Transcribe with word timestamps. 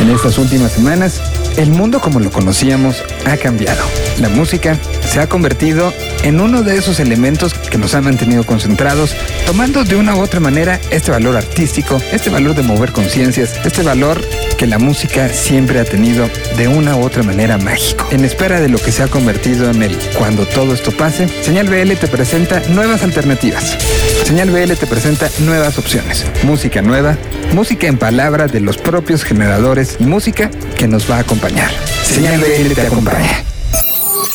En 0.00 0.08
estas 0.08 0.38
últimas 0.38 0.72
semanas, 0.72 1.20
el 1.58 1.70
mundo 1.70 2.00
como 2.00 2.20
lo 2.20 2.30
conocíamos 2.30 3.04
ha 3.26 3.36
cambiado. 3.36 3.82
La 4.18 4.30
música 4.30 4.78
se 5.06 5.20
ha 5.20 5.28
convertido 5.28 5.92
en 6.22 6.40
uno 6.40 6.62
de 6.62 6.78
esos 6.78 7.00
elementos 7.00 7.52
que 7.52 7.76
nos 7.76 7.94
han 7.94 8.04
mantenido 8.04 8.44
concentrados, 8.44 9.14
tomando 9.44 9.84
de 9.84 9.96
una 9.96 10.16
u 10.16 10.20
otra 10.20 10.40
manera 10.40 10.80
este 10.90 11.10
valor 11.10 11.36
artístico, 11.36 12.00
este 12.12 12.30
valor 12.30 12.54
de 12.54 12.62
mover 12.62 12.92
conciencias, 12.92 13.60
este 13.62 13.82
valor 13.82 14.22
que 14.60 14.66
la 14.66 14.78
música 14.78 15.30
siempre 15.30 15.80
ha 15.80 15.86
tenido 15.86 16.28
de 16.58 16.68
una 16.68 16.94
u 16.94 17.02
otra 17.02 17.22
manera 17.22 17.56
mágico. 17.56 18.06
En 18.10 18.26
espera 18.26 18.60
de 18.60 18.68
lo 18.68 18.78
que 18.78 18.92
se 18.92 19.02
ha 19.02 19.08
convertido 19.08 19.70
en 19.70 19.82
el 19.82 19.96
cuando 20.18 20.44
todo 20.44 20.74
esto 20.74 20.92
pase, 20.92 21.28
Señal 21.42 21.66
BL 21.70 21.94
te 21.94 22.06
presenta 22.08 22.60
nuevas 22.68 23.02
alternativas. 23.02 23.78
Señal 24.22 24.50
BL 24.50 24.74
te 24.74 24.86
presenta 24.86 25.30
nuevas 25.38 25.78
opciones. 25.78 26.26
Música 26.42 26.82
nueva, 26.82 27.16
música 27.54 27.86
en 27.86 27.96
palabras 27.96 28.52
de 28.52 28.60
los 28.60 28.76
propios 28.76 29.24
generadores 29.24 29.96
y 29.98 30.04
música 30.04 30.50
que 30.76 30.86
nos 30.86 31.10
va 31.10 31.16
a 31.16 31.20
acompañar. 31.20 31.70
Señal 32.04 32.38
BL 32.38 32.74
te 32.74 32.86
acompaña. 32.86 33.42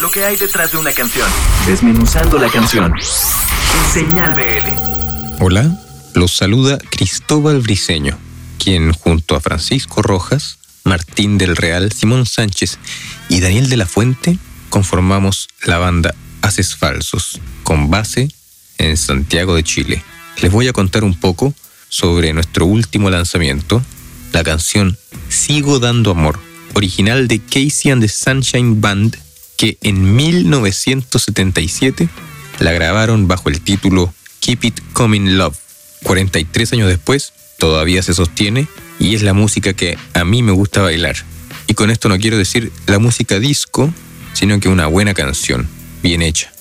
Lo 0.02 0.10
que 0.10 0.26
hay 0.26 0.38
detrás 0.38 0.72
de 0.72 0.80
una 0.80 0.92
canción. 0.92 1.28
Desmenuzando 1.68 2.40
la 2.40 2.50
canción. 2.50 2.92
En 2.96 3.94
Señal 3.94 4.34
BL. 4.34 5.44
Hola, 5.44 5.70
los 6.16 6.36
saluda 6.36 6.80
Cristóbal 6.90 7.60
Briseño, 7.60 8.18
quien 8.66 8.94
junto 8.94 9.36
a 9.36 9.42
Francisco 9.42 10.02
Rojas, 10.02 10.58
Martín 10.86 11.38
del 11.38 11.56
Real, 11.56 11.92
Simón 11.92 12.26
Sánchez 12.26 12.80
y 13.30 13.40
Daniel 13.40 13.70
de 13.70 13.78
la 13.78 13.86
Fuente 13.86 14.40
conformamos 14.72 15.50
la 15.66 15.78
banda 15.78 16.16
Haces 16.42 16.76
Falsos, 16.76 17.40
con 17.62 17.92
base 17.92 18.28
en 18.80 18.98
Santiago 18.98 19.54
de 19.54 19.64
Chile. 19.64 20.04
Les 20.42 20.52
voy 20.52 20.68
a 20.68 20.74
contar 20.74 21.04
un 21.04 21.14
poco 21.14 21.54
sobre 21.90 22.34
nuestro 22.34 22.66
último 22.66 23.12
lanzamiento, 23.12 23.84
la 24.34 24.44
canción 24.44 24.98
Sigo 25.30 25.78
dando 25.78 26.10
amor, 26.10 26.40
original 26.74 27.28
de 27.28 27.42
Casey 27.42 27.92
and 27.92 28.02
the 28.02 28.10
Sunshine 28.10 28.82
Band, 28.82 29.16
que 29.58 29.78
en 29.84 30.16
1977 30.16 32.10
la 32.58 32.72
grabaron 32.72 33.28
bajo 33.28 33.50
el 33.50 33.62
título 33.62 34.12
Keep 34.40 34.64
It 34.64 34.80
Coming 34.94 35.38
Love. 35.38 35.56
43 36.02 36.74
años 36.74 36.90
después, 36.90 37.35
todavía 37.58 38.04
se 38.04 38.14
sostiene 38.14 38.68
y 39.00 39.16
es 39.16 39.24
la 39.24 39.34
música 39.34 39.74
que 39.74 39.98
a 40.14 40.24
mí 40.24 40.44
me 40.44 40.52
gusta 40.52 40.82
bailar. 40.82 41.16
Y 41.68 41.74
con 41.74 41.90
esto 41.90 42.10
no 42.10 42.18
quiero 42.18 42.38
decir 42.38 42.72
la 42.88 43.00
música 43.00 43.40
disco, 43.40 43.94
sino 44.34 44.60
que 44.60 44.70
una 44.70 44.88
buena 44.88 45.14
canción, 45.14 45.68
bien 46.04 46.22
hecha. 46.22 46.52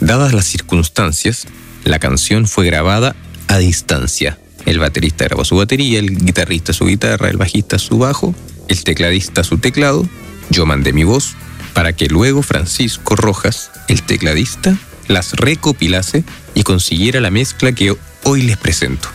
Dadas 0.00 0.32
las 0.32 0.46
circunstancias, 0.46 1.46
la 1.84 1.98
canción 1.98 2.46
fue 2.46 2.66
grabada 2.66 3.16
a 3.48 3.58
distancia. 3.58 4.38
El 4.66 4.78
baterista 4.78 5.24
grabó 5.24 5.44
su 5.44 5.56
batería, 5.56 5.98
el 5.98 6.18
guitarrista 6.18 6.72
su 6.72 6.86
guitarra, 6.86 7.28
el 7.28 7.36
bajista 7.36 7.78
su 7.78 7.98
bajo, 7.98 8.34
el 8.68 8.84
tecladista 8.84 9.42
su 9.42 9.58
teclado, 9.58 10.06
yo 10.50 10.66
mandé 10.66 10.92
mi 10.92 11.04
voz 11.04 11.34
para 11.72 11.94
que 11.94 12.06
luego 12.06 12.42
Francisco 12.42 13.16
Rojas, 13.16 13.70
el 13.88 14.02
tecladista, 14.02 14.76
las 15.08 15.32
recopilase 15.32 16.24
y 16.54 16.62
consiguiera 16.62 17.20
la 17.20 17.30
mezcla 17.30 17.72
que 17.72 17.96
hoy 18.24 18.42
les 18.42 18.56
presento. 18.56 19.08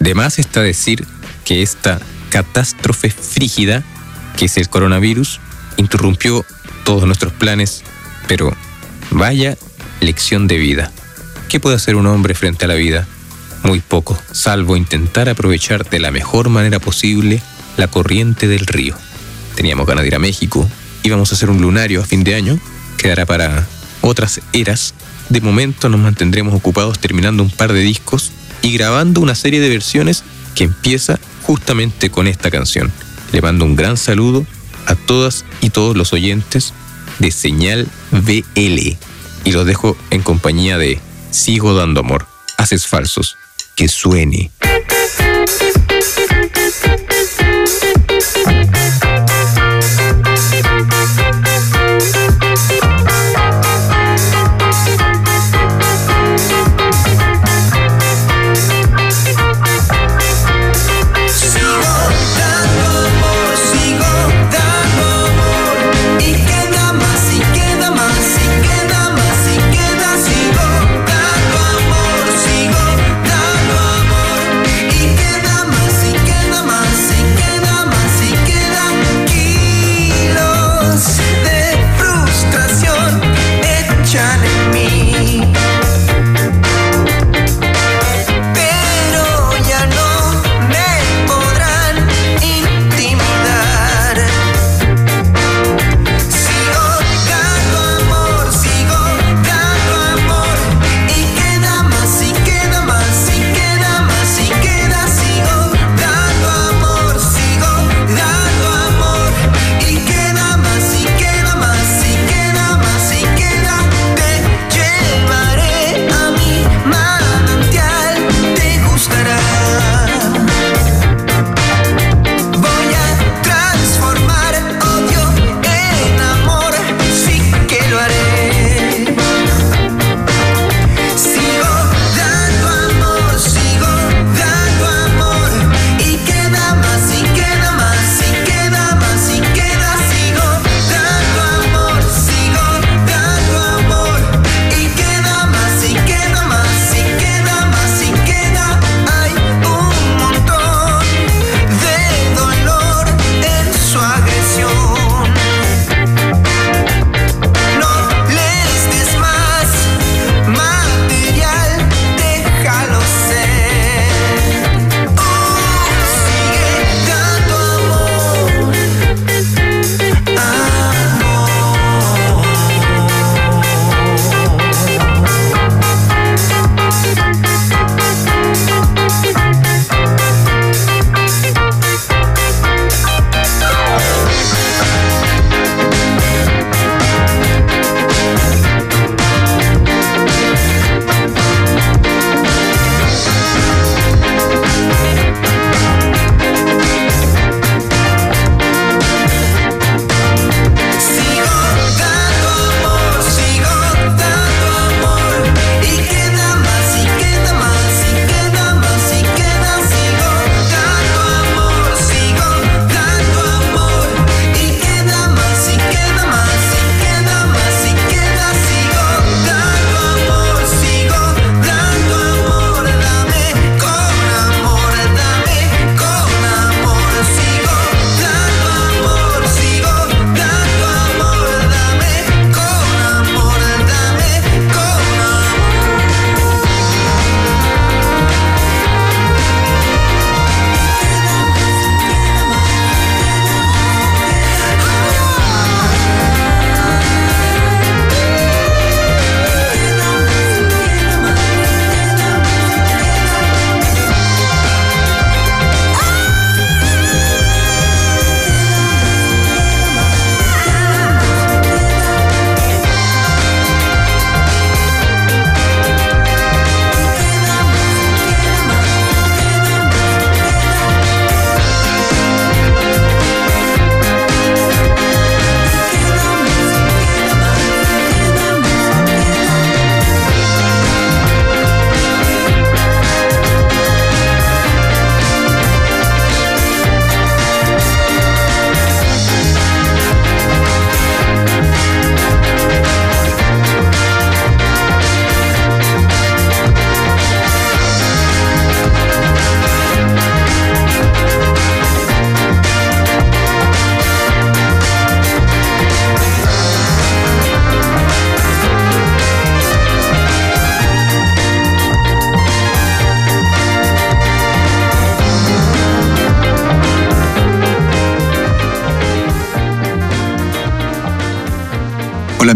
De 0.00 0.14
más 0.14 0.38
está 0.38 0.62
decir 0.62 1.06
que 1.44 1.62
esta 1.62 2.00
catástrofe 2.30 3.10
frígida, 3.10 3.82
que 4.36 4.46
es 4.46 4.56
el 4.56 4.68
coronavirus, 4.68 5.40
interrumpió 5.76 6.44
todos 6.84 7.04
nuestros 7.04 7.32
planes, 7.32 7.82
pero 8.26 8.54
vaya 9.10 9.56
lección 10.00 10.46
de 10.46 10.58
vida. 10.58 10.92
¿Qué 11.48 11.60
puede 11.60 11.76
hacer 11.76 11.96
un 11.96 12.06
hombre 12.06 12.34
frente 12.34 12.64
a 12.64 12.68
la 12.68 12.74
vida? 12.74 13.06
Muy 13.62 13.80
poco, 13.80 14.16
salvo 14.30 14.76
intentar 14.76 15.28
aprovechar 15.28 15.88
de 15.88 15.98
la 15.98 16.10
mejor 16.10 16.48
manera 16.48 16.78
posible 16.78 17.42
la 17.76 17.88
corriente 17.88 18.46
del 18.46 18.66
río. 18.66 18.96
Teníamos 19.56 19.86
ganas 19.86 20.02
de 20.02 20.08
ir 20.08 20.14
a 20.14 20.20
México, 20.20 20.68
íbamos 21.02 21.32
a 21.32 21.34
hacer 21.34 21.50
un 21.50 21.60
lunario 21.60 22.00
a 22.00 22.04
fin 22.04 22.22
de 22.22 22.34
año, 22.34 22.60
quedará 22.96 23.26
para 23.26 23.66
otras 24.00 24.40
eras. 24.52 24.94
De 25.28 25.40
momento 25.40 25.88
nos 25.88 26.00
mantendremos 26.00 26.54
ocupados 26.54 26.98
terminando 26.98 27.42
un 27.42 27.50
par 27.50 27.72
de 27.72 27.80
discos 27.80 28.30
y 28.68 28.72
grabando 28.72 29.22
una 29.22 29.34
serie 29.34 29.60
de 29.60 29.70
versiones 29.70 30.24
que 30.54 30.64
empieza 30.64 31.18
justamente 31.42 32.10
con 32.10 32.26
esta 32.26 32.50
canción. 32.50 32.92
Le 33.32 33.40
mando 33.40 33.64
un 33.64 33.76
gran 33.76 33.96
saludo 33.96 34.46
a 34.84 34.94
todas 34.94 35.46
y 35.62 35.70
todos 35.70 35.96
los 35.96 36.12
oyentes 36.12 36.74
de 37.18 37.30
Señal 37.30 37.88
BL 38.10 38.96
y 39.44 39.52
los 39.52 39.64
dejo 39.64 39.96
en 40.10 40.22
compañía 40.22 40.76
de 40.76 41.00
Sigo 41.30 41.72
dando 41.72 42.00
amor. 42.00 42.26
Haces 42.58 42.86
falsos. 42.86 43.36
Que 43.74 43.88
suene. 43.88 44.50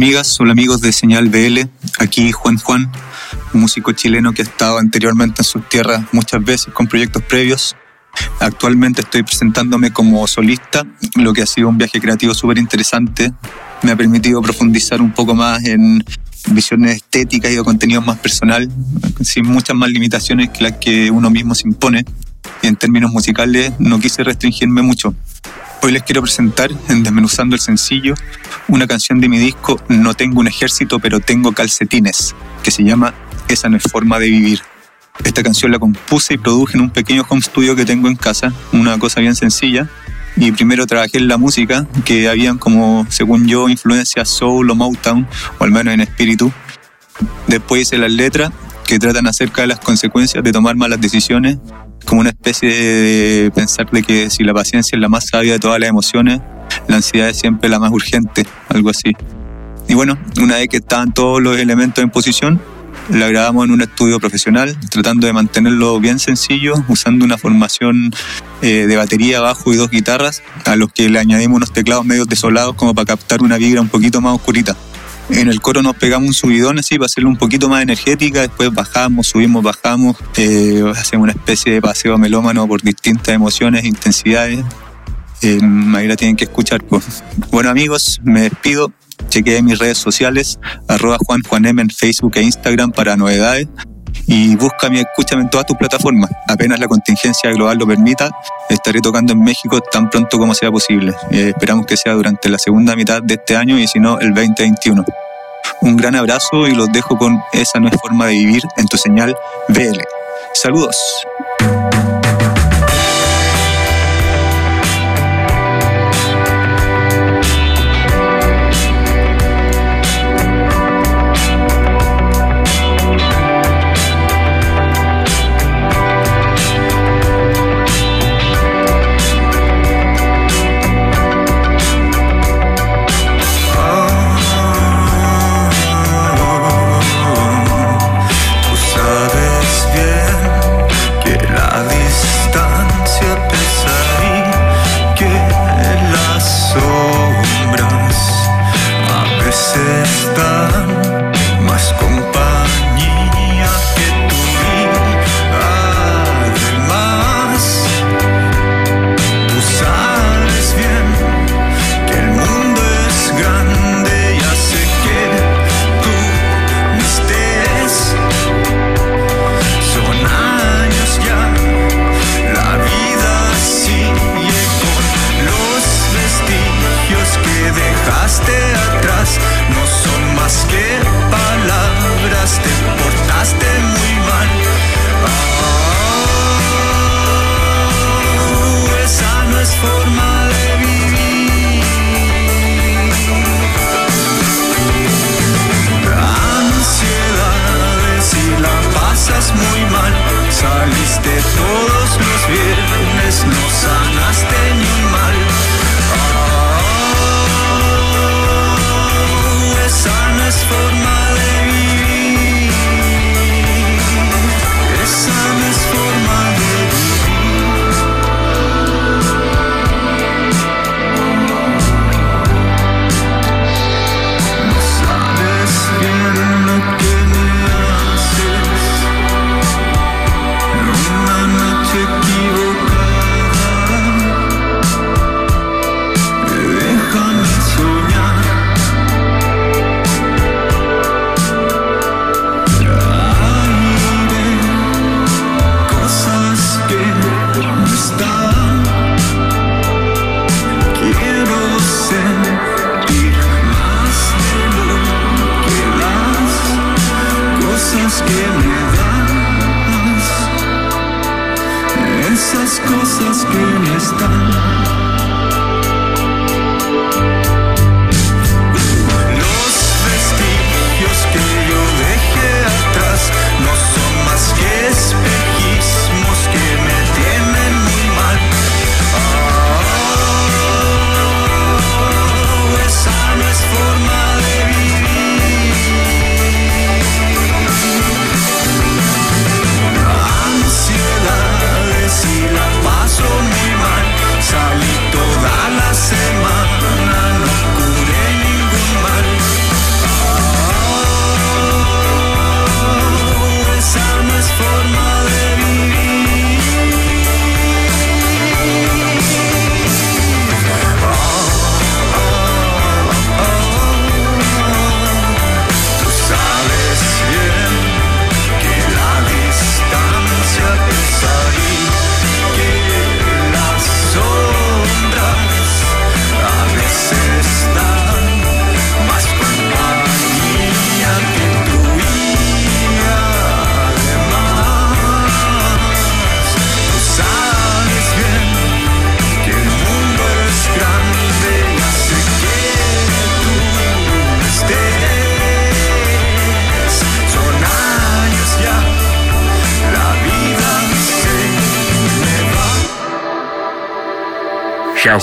Amigas, 0.02 0.40
hola 0.40 0.50
amigos 0.50 0.80
de 0.80 0.90
Señal 0.90 1.28
BL, 1.28 1.60
aquí 2.00 2.32
Juan 2.32 2.58
Juan, 2.58 2.90
músico 3.52 3.92
chileno 3.92 4.32
que 4.32 4.42
ha 4.42 4.44
estado 4.44 4.78
anteriormente 4.78 5.42
en 5.42 5.44
sus 5.44 5.68
tierras 5.68 6.02
muchas 6.10 6.42
veces 6.44 6.74
con 6.74 6.88
proyectos 6.88 7.22
previos. 7.22 7.76
Actualmente 8.40 9.02
estoy 9.02 9.22
presentándome 9.22 9.92
como 9.92 10.26
solista, 10.26 10.84
lo 11.14 11.32
que 11.32 11.42
ha 11.42 11.46
sido 11.46 11.68
un 11.68 11.78
viaje 11.78 12.00
creativo 12.00 12.34
súper 12.34 12.58
interesante. 12.58 13.32
Me 13.82 13.92
ha 13.92 13.96
permitido 13.96 14.42
profundizar 14.42 15.00
un 15.00 15.12
poco 15.12 15.36
más 15.36 15.64
en 15.66 16.04
visiones 16.48 16.96
estéticas 16.96 17.52
y 17.52 17.54
de 17.54 17.62
contenido 17.62 18.02
más 18.02 18.18
personal, 18.18 18.68
sin 19.20 19.46
muchas 19.46 19.76
más 19.76 19.88
limitaciones 19.88 20.50
que 20.50 20.64
las 20.64 20.72
que 20.78 21.12
uno 21.12 21.30
mismo 21.30 21.54
se 21.54 21.68
impone. 21.68 22.04
Y 22.60 22.66
en 22.66 22.74
términos 22.74 23.12
musicales 23.12 23.72
no 23.78 24.00
quise 24.00 24.24
restringirme 24.24 24.82
mucho. 24.82 25.14
Hoy 25.80 25.92
les 25.92 26.02
quiero 26.02 26.22
presentar, 26.22 26.70
en 26.88 27.04
Desmenuzando 27.04 27.54
el 27.54 27.60
Sencillo, 27.60 28.14
una 28.68 28.86
canción 28.86 29.20
de 29.20 29.28
mi 29.28 29.38
disco 29.38 29.80
No 29.88 30.14
tengo 30.14 30.40
un 30.40 30.48
ejército, 30.48 30.98
pero 30.98 31.20
tengo 31.20 31.52
calcetines, 31.52 32.34
que 32.62 32.70
se 32.70 32.84
llama 32.84 33.14
Esa 33.48 33.68
no 33.68 33.76
es 33.76 33.82
forma 33.84 34.18
de 34.18 34.28
vivir. 34.28 34.60
Esta 35.24 35.42
canción 35.42 35.70
la 35.70 35.78
compuse 35.78 36.34
y 36.34 36.38
produje 36.38 36.76
en 36.76 36.82
un 36.82 36.90
pequeño 36.90 37.24
home 37.28 37.42
studio 37.42 37.76
que 37.76 37.84
tengo 37.84 38.08
en 38.08 38.16
casa, 38.16 38.52
una 38.72 38.98
cosa 38.98 39.20
bien 39.20 39.34
sencilla. 39.34 39.88
Y 40.36 40.50
primero 40.52 40.86
trabajé 40.86 41.18
en 41.18 41.28
la 41.28 41.36
música, 41.36 41.86
que 42.04 42.28
habían 42.28 42.56
como, 42.56 43.06
según 43.10 43.46
yo, 43.46 43.68
influencias 43.68 44.30
soul 44.30 44.70
o 44.70 44.74
Motown, 44.74 45.26
o 45.58 45.64
al 45.64 45.70
menos 45.70 45.92
en 45.92 46.00
espíritu. 46.00 46.50
Después 47.46 47.82
hice 47.82 47.98
las 47.98 48.10
letras, 48.10 48.50
que 48.86 48.98
tratan 48.98 49.26
acerca 49.26 49.62
de 49.62 49.68
las 49.68 49.78
consecuencias 49.78 50.42
de 50.42 50.52
tomar 50.52 50.76
malas 50.76 51.00
decisiones 51.00 51.58
como 52.04 52.20
una 52.20 52.30
especie 52.30 52.68
de 52.68 53.50
pensar 53.54 53.90
de 53.90 54.02
que 54.02 54.30
si 54.30 54.44
la 54.44 54.54
paciencia 54.54 54.96
es 54.96 55.00
la 55.00 55.08
más 55.08 55.26
sabia 55.26 55.52
de 55.52 55.58
todas 55.58 55.80
las 55.80 55.88
emociones, 55.88 56.40
la 56.88 56.96
ansiedad 56.96 57.28
es 57.28 57.38
siempre 57.38 57.68
la 57.68 57.78
más 57.78 57.90
urgente, 57.90 58.46
algo 58.68 58.90
así. 58.90 59.12
Y 59.88 59.94
bueno, 59.94 60.18
una 60.40 60.56
vez 60.56 60.68
que 60.68 60.78
estaban 60.78 61.12
todos 61.12 61.42
los 61.42 61.58
elementos 61.58 62.02
en 62.02 62.10
posición, 62.10 62.60
la 63.10 63.28
grabamos 63.28 63.66
en 63.66 63.72
un 63.72 63.82
estudio 63.82 64.20
profesional, 64.20 64.76
tratando 64.90 65.26
de 65.26 65.32
mantenerlo 65.32 65.98
bien 66.00 66.18
sencillo, 66.18 66.74
usando 66.88 67.24
una 67.24 67.36
formación 67.36 68.12
eh, 68.62 68.86
de 68.86 68.96
batería, 68.96 69.40
bajo 69.40 69.72
y 69.72 69.76
dos 69.76 69.90
guitarras, 69.90 70.42
a 70.64 70.76
los 70.76 70.92
que 70.92 71.08
le 71.08 71.18
añadimos 71.18 71.56
unos 71.56 71.72
teclados 71.72 72.04
medio 72.04 72.24
desolados 72.24 72.74
como 72.74 72.94
para 72.94 73.06
captar 73.06 73.42
una 73.42 73.58
vibra 73.58 73.80
un 73.80 73.88
poquito 73.88 74.20
más 74.20 74.34
oscurita. 74.34 74.76
En 75.30 75.48
el 75.48 75.60
coro 75.60 75.82
nos 75.82 75.96
pegamos 75.96 76.28
un 76.28 76.34
subidón 76.34 76.78
así 76.78 76.96
para 76.96 77.06
hacerlo 77.06 77.30
un 77.30 77.36
poquito 77.36 77.68
más 77.68 77.82
energética, 77.82 78.42
después 78.42 78.72
bajamos, 78.72 79.28
subimos, 79.28 79.62
bajamos, 79.62 80.16
eh, 80.36 80.82
hacemos 80.96 81.24
una 81.24 81.32
especie 81.32 81.72
de 81.72 81.80
paseo 81.80 82.18
melómano 82.18 82.66
por 82.66 82.82
distintas 82.82 83.34
emociones 83.34 83.84
e 83.84 83.88
intensidades. 83.88 84.64
Eh, 85.42 85.60
ahí 85.94 86.06
la 86.06 86.16
tienen 86.16 86.36
que 86.36 86.44
escuchar. 86.44 86.84
Bueno 87.50 87.70
amigos, 87.70 88.20
me 88.24 88.42
despido. 88.42 88.92
Chequeé 89.28 89.62
mis 89.62 89.78
redes 89.78 89.98
sociales, 89.98 90.58
arroba 90.88 91.16
Juan 91.24 91.42
Juan 91.42 91.64
M 91.64 91.80
en 91.80 91.90
Facebook 91.90 92.32
e 92.36 92.42
Instagram 92.42 92.90
para 92.90 93.16
novedades 93.16 93.68
y 94.26 94.56
búscame, 94.56 95.00
escúchame 95.00 95.42
en 95.42 95.50
todas 95.50 95.66
tus 95.66 95.76
plataformas. 95.76 96.30
Apenas 96.48 96.78
la 96.78 96.88
contingencia 96.88 97.50
global 97.50 97.78
lo 97.78 97.86
permita, 97.86 98.30
estaré 98.68 99.00
tocando 99.00 99.32
en 99.32 99.40
México 99.40 99.80
tan 99.80 100.10
pronto 100.10 100.38
como 100.38 100.54
sea 100.54 100.70
posible. 100.70 101.12
Eh, 101.30 101.52
esperamos 101.54 101.86
que 101.86 101.96
sea 101.96 102.14
durante 102.14 102.48
la 102.48 102.58
segunda 102.58 102.96
mitad 102.96 103.22
de 103.22 103.34
este 103.34 103.56
año 103.56 103.78
y 103.78 103.86
si 103.86 103.98
no, 103.98 104.18
el 104.20 104.34
2021. 104.34 105.04
Un 105.82 105.96
gran 105.96 106.14
abrazo 106.14 106.66
y 106.66 106.74
los 106.74 106.90
dejo 106.92 107.16
con 107.16 107.40
Esa 107.52 107.80
no 107.80 107.88
es 107.88 108.00
forma 108.00 108.26
de 108.26 108.32
vivir 108.32 108.62
en 108.76 108.86
tu 108.86 108.96
señal 108.96 109.36
BL. 109.68 110.00
Saludos. 110.54 110.96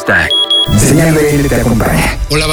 Hashtag 0.09 0.31
Señal 0.79 1.13
BL 1.13 1.47
te 1.47 1.55
acompaña. 1.55 2.17
Hola 2.31 2.47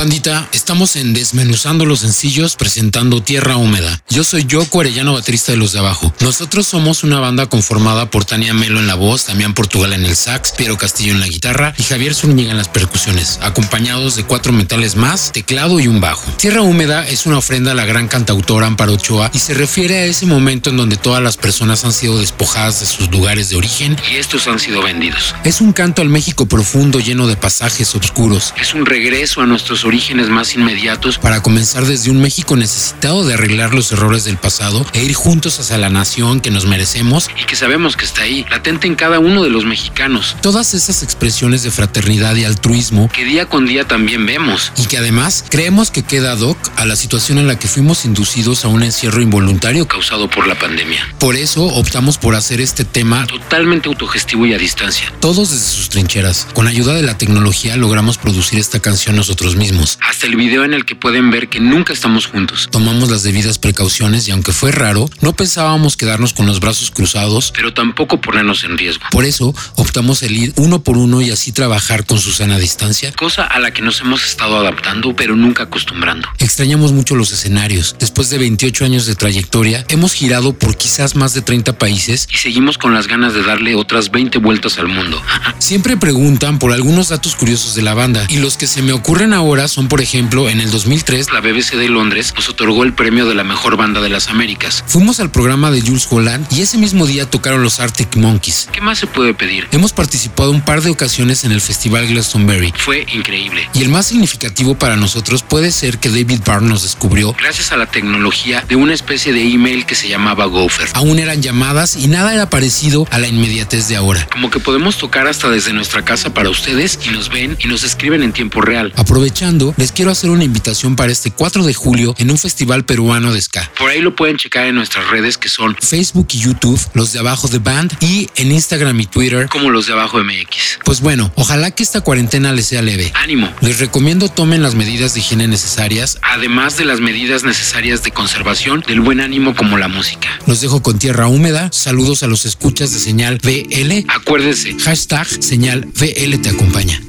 estamos 0.53 0.95
en 0.97 1.15
Desmenuzando 1.15 1.85
los 1.85 2.01
Sencillos 2.01 2.55
presentando 2.55 3.23
Tierra 3.23 3.57
Húmeda. 3.57 4.03
Yo 4.09 4.23
soy 4.23 4.45
Yoko 4.45 4.81
Arellano, 4.81 5.15
baterista 5.15 5.51
de 5.51 5.59
Los 5.59 5.73
de 5.73 5.81
Abajo. 5.81 6.15
Nosotros 6.21 6.67
somos 6.67 7.03
una 7.03 7.19
banda 7.19 7.47
conformada 7.47 8.09
por 8.09 8.25
Tania 8.25 8.55
Melo 8.55 8.79
en 8.79 8.87
la 8.87 8.95
voz, 8.95 9.27
Damián 9.27 9.53
Portugal 9.53 9.93
en 9.95 10.05
el 10.05 10.15
sax, 10.15 10.53
Piero 10.53 10.79
Castillo 10.79 11.13
en 11.13 11.21
la 11.21 11.27
guitarra 11.27 11.75
y 11.77 11.83
Javier 11.83 12.15
Zúñiga 12.15 12.53
en 12.53 12.57
las 12.57 12.69
percusiones, 12.69 13.41
acompañados 13.43 14.15
de 14.15 14.25
cuatro 14.25 14.53
metales 14.53 14.95
más, 14.95 15.33
teclado 15.33 15.81
y 15.81 15.89
un 15.89 16.01
bajo. 16.01 16.31
Tierra 16.33 16.63
Húmeda 16.63 17.07
es 17.09 17.27
una 17.27 17.39
ofrenda 17.39 17.73
a 17.73 17.75
la 17.75 17.85
gran 17.85 18.07
cantautora 18.07 18.69
Amparo 18.69 18.93
Ochoa 18.93 19.31
y 19.35 19.41
se 19.41 19.55
refiere 19.55 19.97
a 19.99 20.05
ese 20.05 20.25
momento 20.25 20.71
en 20.71 20.77
donde 20.77 20.97
todas 20.97 21.23
las 21.23 21.37
personas 21.37 21.85
han 21.85 21.93
sido 21.93 22.19
despojadas 22.19 22.79
de 22.81 22.87
sus 22.87 23.11
lugares 23.11 23.49
de 23.49 23.57
origen 23.57 23.97
y 24.13 24.17
estos 24.17 24.47
han 24.47 24.61
sido 24.61 24.83
vendidos. 24.83 25.35
Es 25.43 25.61
un 25.61 25.73
canto 25.73 26.01
al 26.01 26.09
México 26.09 26.47
profundo 26.47 27.01
lleno 27.01 27.27
de 27.27 27.37
pasajes 27.37 27.93
oscuros. 27.97 28.55
Es 28.61 28.73
un 28.73 28.87
regreso 28.87 29.41
a 29.41 29.47
nuestros 29.47 29.85
orígenes 29.85 29.96
más 30.29 30.55
inmediatos 30.55 31.19
para 31.19 31.43
comenzar 31.43 31.87
desde 31.87 32.11
un 32.11 32.21
México 32.21 32.55
necesitado 32.55 33.25
de 33.25 33.33
arreglar 33.33 33.73
los 33.73 33.91
errores 33.93 34.25
del 34.25 34.37
pasado 34.37 34.85
e 34.93 35.03
ir 35.03 35.15
juntos 35.15 35.59
hacia 35.59 35.79
la 35.79 35.89
nación 35.89 36.41
que 36.41 36.51
nos 36.51 36.67
merecemos 36.67 37.31
y 37.41 37.47
que 37.47 37.57
sabemos 37.57 37.97
que 37.97 38.05
está 38.05 38.23
ahí, 38.23 38.45
latente 38.51 38.87
en 38.87 38.95
cada 38.95 39.21
uno 39.21 39.43
de 39.43 39.49
los 39.49 39.65
mexicanos. 39.65 40.37
Todas 40.43 40.75
esas 40.75 41.03
expresiones 41.03 41.63
de 41.63 41.71
fraternidad 41.71 42.37
y 42.37 42.45
altruismo 42.45 43.09
que 43.09 43.25
día 43.25 43.47
con 43.47 43.67
día 43.67 43.89
también 43.89 44.27
vemos 44.27 44.71
y 44.77 44.87
que 44.87 44.99
además 44.99 45.45
creemos 45.49 45.91
que 45.91 46.03
queda 46.03 46.33
ad 46.33 46.41
hoc 46.41 46.59
a 46.77 46.85
la 46.85 46.97
situación 46.97 47.39
en 47.39 47.47
la 47.47 47.59
que 47.59 47.67
fuimos 47.67 48.05
inducidos 48.05 48.67
a 48.67 48.69
un 48.69 48.83
encierro 48.83 49.23
involuntario 49.23 49.89
causado 49.89 50.29
por 50.29 50.47
la 50.47 50.59
pandemia. 50.59 51.09
Por 51.19 51.37
eso 51.37 51.65
optamos 51.65 52.19
por 52.19 52.35
hacer 52.35 52.61
este 52.61 52.85
tema 52.85 53.27
totalmente 53.27 53.89
autogestivo 53.89 54.45
y 54.45 54.53
a 54.53 54.59
distancia, 54.59 55.11
todos 55.21 55.51
desde 55.51 55.71
sus 55.71 55.89
trincheras. 55.89 56.49
Con 56.53 56.69
ayuda 56.69 56.93
de 56.93 57.03
la 57.03 57.17
tecnología 57.17 57.77
logramos 57.77 58.19
producir 58.19 58.59
esta 58.59 58.81
canción 58.81 59.17
nosotros 59.17 59.57
mismos. 59.57 59.86
Hasta 60.09 60.27
el 60.27 60.37
video 60.37 60.65
en 60.65 60.75
el 60.75 60.85
que 60.85 60.97
pueden 60.97 61.31
ver 61.31 61.49
que 61.49 61.61
nunca 61.61 61.93
estamos 61.93 62.27
juntos. 62.27 62.69
Tomamos 62.71 63.11
las 63.11 63.23
debidas 63.23 63.59
precauciones 63.59 64.27
y 64.27 64.33
aunque 64.33 64.53
fue 64.53 64.73
raro, 64.73 65.09
no 65.21 65.35
pensábamos 65.35 65.97
quedarnos 65.97 66.33
con 66.33 66.47
los 66.47 66.61
brazos 66.61 66.91
cruzados, 66.91 67.53
pero 67.55 67.73
tampoco 67.73 68.21
ponernos 68.21 68.65
en 68.65 68.77
riesgo. 68.77 69.05
Por 69.11 69.25
eso 69.25 69.55
optamos 69.77 70.23
el 70.23 70.37
ir 70.37 70.53
uno 70.57 70.83
por 70.83 70.97
uno 70.97 71.21
y 71.21 71.31
así 71.31 71.53
trabajar 71.53 72.05
con 72.05 72.19
Susana 72.19 72.57
a 72.57 72.59
distancia, 72.59 73.13
cosa 73.13 73.45
a 73.45 73.61
la 73.61 73.71
que 73.73 73.83
nos 73.83 74.01
hemos 74.01 74.25
estado 74.25 74.59
adaptando, 74.59 75.15
pero 75.15 75.37
nunca 75.37 75.65
acostumbrando. 75.65 76.29
Extrañamos 76.39 76.93
mucho 76.93 77.15
los 77.15 77.33
escenarios. 77.33 77.97
Después 77.99 78.31
de 78.31 78.39
28 78.39 78.85
años 78.85 79.07
de 79.07 79.15
trayectoria, 79.15 79.85
hemos 79.89 80.13
girado 80.13 80.53
por 80.53 80.77
quizás 80.77 81.15
más 81.15 81.35
de 81.35 81.43
30 81.43 81.79
países 81.79 82.29
y 82.33 82.39
seguimos 82.39 82.79
con 82.79 82.95
las 82.95 83.07
ganas 83.07 83.35
de 83.35 83.43
darle 83.43 83.75
otras 83.75 84.11
20 84.11 84.39
vueltas 84.39 84.79
al 84.79 84.89
mundo. 84.89 85.23
Siempre 85.59 85.97
preguntan 85.97 86.59
por 86.59 86.73
algunos 86.73 87.09
datos 87.09 87.37
curiosos 87.37 87.75
de 87.75 87.83
la 87.83 87.95
banda 87.95 88.27
y 88.29 88.39
los 88.39 88.57
que 88.57 88.67
se 88.67 88.83
me 88.83 88.93
ocurren 88.93 89.33
ahora 89.33 89.66
son, 89.69 89.89
por 89.89 90.01
ejemplo, 90.01 90.49
en 90.49 90.61
el 90.61 90.71
2003 90.71 91.33
la 91.33 91.41
BBC 91.41 91.77
de 91.77 91.89
Londres 91.89 92.33
nos 92.37 92.49
otorgó 92.49 92.85
el 92.85 92.93
premio 92.93 93.27
de 93.27 93.35
la 93.35 93.45
mejor 93.45 93.77
banda 93.77 94.01
de 94.01 94.09
las 94.09 94.29
Américas. 94.29 94.85
Fuimos 94.87 95.21
al 95.21 95.31
programa 95.31 95.71
de 95.71 95.81
Jules 95.81 96.07
Holland 96.11 96.47
y 96.51 96.63
ese 96.63 96.79
mismo 96.79 97.07
día 97.07 97.29
tocaron 97.29 97.63
los 97.63 97.81
Arctic 97.81 98.17
Monkeys. 98.17 98.69
¿Qué 98.73 98.81
más 98.81 98.99
se 98.99 99.07
puede 99.07 99.35
pedir? 99.35 99.69
Hemos 99.71 99.93
participado 99.93 100.51
un 100.51 100.61
par 100.61 100.83
de 100.83 100.91
ocasiones 100.91 101.45
en 101.45 101.53
el 101.53 101.61
Festival 101.61 102.07
Glastonbury. 102.07 102.73
Fue 102.77 103.07
increíble. 103.13 103.69
Y 103.75 103.83
el 103.83 103.89
más 103.89 104.07
significativo 104.07 104.77
para 104.77 104.97
nosotros 104.97 105.43
puede 105.43 105.71
ser 105.73 105.99
que 105.99 106.09
David 106.09 106.41
Byrne 106.45 106.69
nos 106.69 106.83
descubrió 106.83 107.33
gracias 107.33 107.73
a 107.73 107.77
la 107.77 107.87
tecnología 107.87 108.65
de 108.69 108.77
una 108.77 108.93
especie 108.93 109.33
de 109.33 109.43
email 109.43 109.87
que 109.87 109.95
se 109.95 110.09
llamaba 110.09 110.47
Gopher. 110.47 110.89
Aún 110.95 111.19
eran 111.19 111.43
llamadas 111.43 111.97
y 111.97 112.09
nada 112.09 112.35
era 112.35 112.51
parecido 112.51 113.07
a 113.11 113.19
la 113.19 113.29
inmediatez 113.29 113.89
de 113.89 113.97
ahora. 113.97 114.29
Como 114.31 114.51
que 114.51 114.61
podemos 114.61 114.99
tocar 114.99 115.27
hasta 115.27 115.49
desde 115.49 115.73
nuestra 115.73 116.05
casa 116.05 116.35
para 116.35 116.51
ustedes 116.51 116.99
y 117.07 117.11
nos 117.11 117.31
ven 117.31 117.57
y 117.59 117.69
nos 117.69 117.85
escriben 117.85 118.23
en 118.23 118.33
tiempo 118.33 118.61
real. 118.61 118.93
Aprovechando, 118.97 119.56
les 119.77 119.93
quiero 119.93 120.11
hacer 120.11 120.31
una 120.31 120.45
invitación 120.45 120.97
para 120.97 121.13
este 121.13 121.31
4 121.31 121.65
de 121.65 121.73
julio 121.73 122.15
en 122.19 122.31
un 122.31 122.37
festival 122.37 122.85
peruano 122.85 123.33
de 123.33 123.41
ska. 123.41 123.71
Por 123.79 123.91
ahí 123.91 124.01
lo 124.01 124.15
pueden 124.15 124.37
checar 124.37 124.67
en 124.67 124.75
nuestras 124.75 125.09
redes 125.09 125.39
que 125.39 125.49
son 125.49 125.77
Facebook 125.81 126.29
y 126.33 126.41
YouTube, 126.41 126.81
los 126.95 127.13
de 127.13 127.21
abajo 127.21 127.49
de 127.49 127.59
Band 127.59 127.97
y 128.01 128.29
en 128.37 128.53
Instagram 128.53 129.01
y 129.01 129.07
Twitter 129.07 129.49
como 129.49 129.71
los 129.71 129.87
de 129.87 129.95
abajo 129.95 130.23
MX. 130.23 130.81
Pues 130.85 131.01
bueno, 131.01 131.33
ojalá 131.37 131.71
que 131.71 131.83
esta 131.83 132.03
cuarentena 132.03 132.53
les 132.53 132.67
sea 132.67 132.83
leve. 132.83 133.13
Ánimo. 133.15 133.53
Les 133.61 133.79
recomiendo 133.79 134.29
tomen 134.29 134.63
las 134.63 134.75
medidas 134.75 135.15
de 135.15 135.21
higiene 135.21 135.49
necesarias, 135.49 136.19
además 136.23 136.77
de 136.77 136.85
las 136.85 137.01
medidas 137.01 137.45
necesarias 137.45 138.03
de 138.03 138.11
conservación 138.11 138.85
del 138.87 139.01
buen 139.01 139.21
ánimo 139.21 139.55
como 139.55 139.79
la 139.79 139.89
música. 139.89 140.29
Los 140.47 140.61
dejo 140.61 140.83
con 140.83 140.99
tierra 140.99 141.29
húmeda. 141.29 141.71
Saludos 141.73 142.23
a 142.23 142.27
los 142.27 142.45
escuchas 142.45 142.93
de 142.93 142.99
señal 142.99 143.39
VL. 143.43 144.05
Acuérdense, 144.09 144.77
hashtag 144.79 145.27
señal 145.43 145.87
VL 145.95 146.39
te 146.43 146.51
acompaña. 146.51 147.01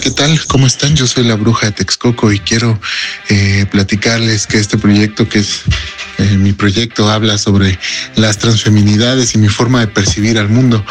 ¿Qué 0.00 0.10
tal? 0.10 0.40
¿Cómo 0.46 0.66
están? 0.66 0.96
Yo 0.96 1.06
soy 1.06 1.24
la 1.24 1.34
bruja 1.34 1.66
de 1.66 1.72
Texcoco 1.72 2.32
y 2.32 2.38
quiero 2.38 2.80
eh, 3.28 3.66
platicarles 3.70 4.46
que 4.46 4.56
este 4.56 4.78
proyecto, 4.78 5.28
que 5.28 5.40
es 5.40 5.62
eh, 6.18 6.38
mi 6.38 6.52
proyecto, 6.52 7.10
habla 7.10 7.36
sobre 7.36 7.78
las 8.16 8.38
transfeminidades 8.38 9.34
y 9.34 9.38
mi 9.38 9.48
forma 9.48 9.80
de 9.80 9.88
percibir 9.88 10.38
al 10.38 10.48
mundo. 10.48 10.84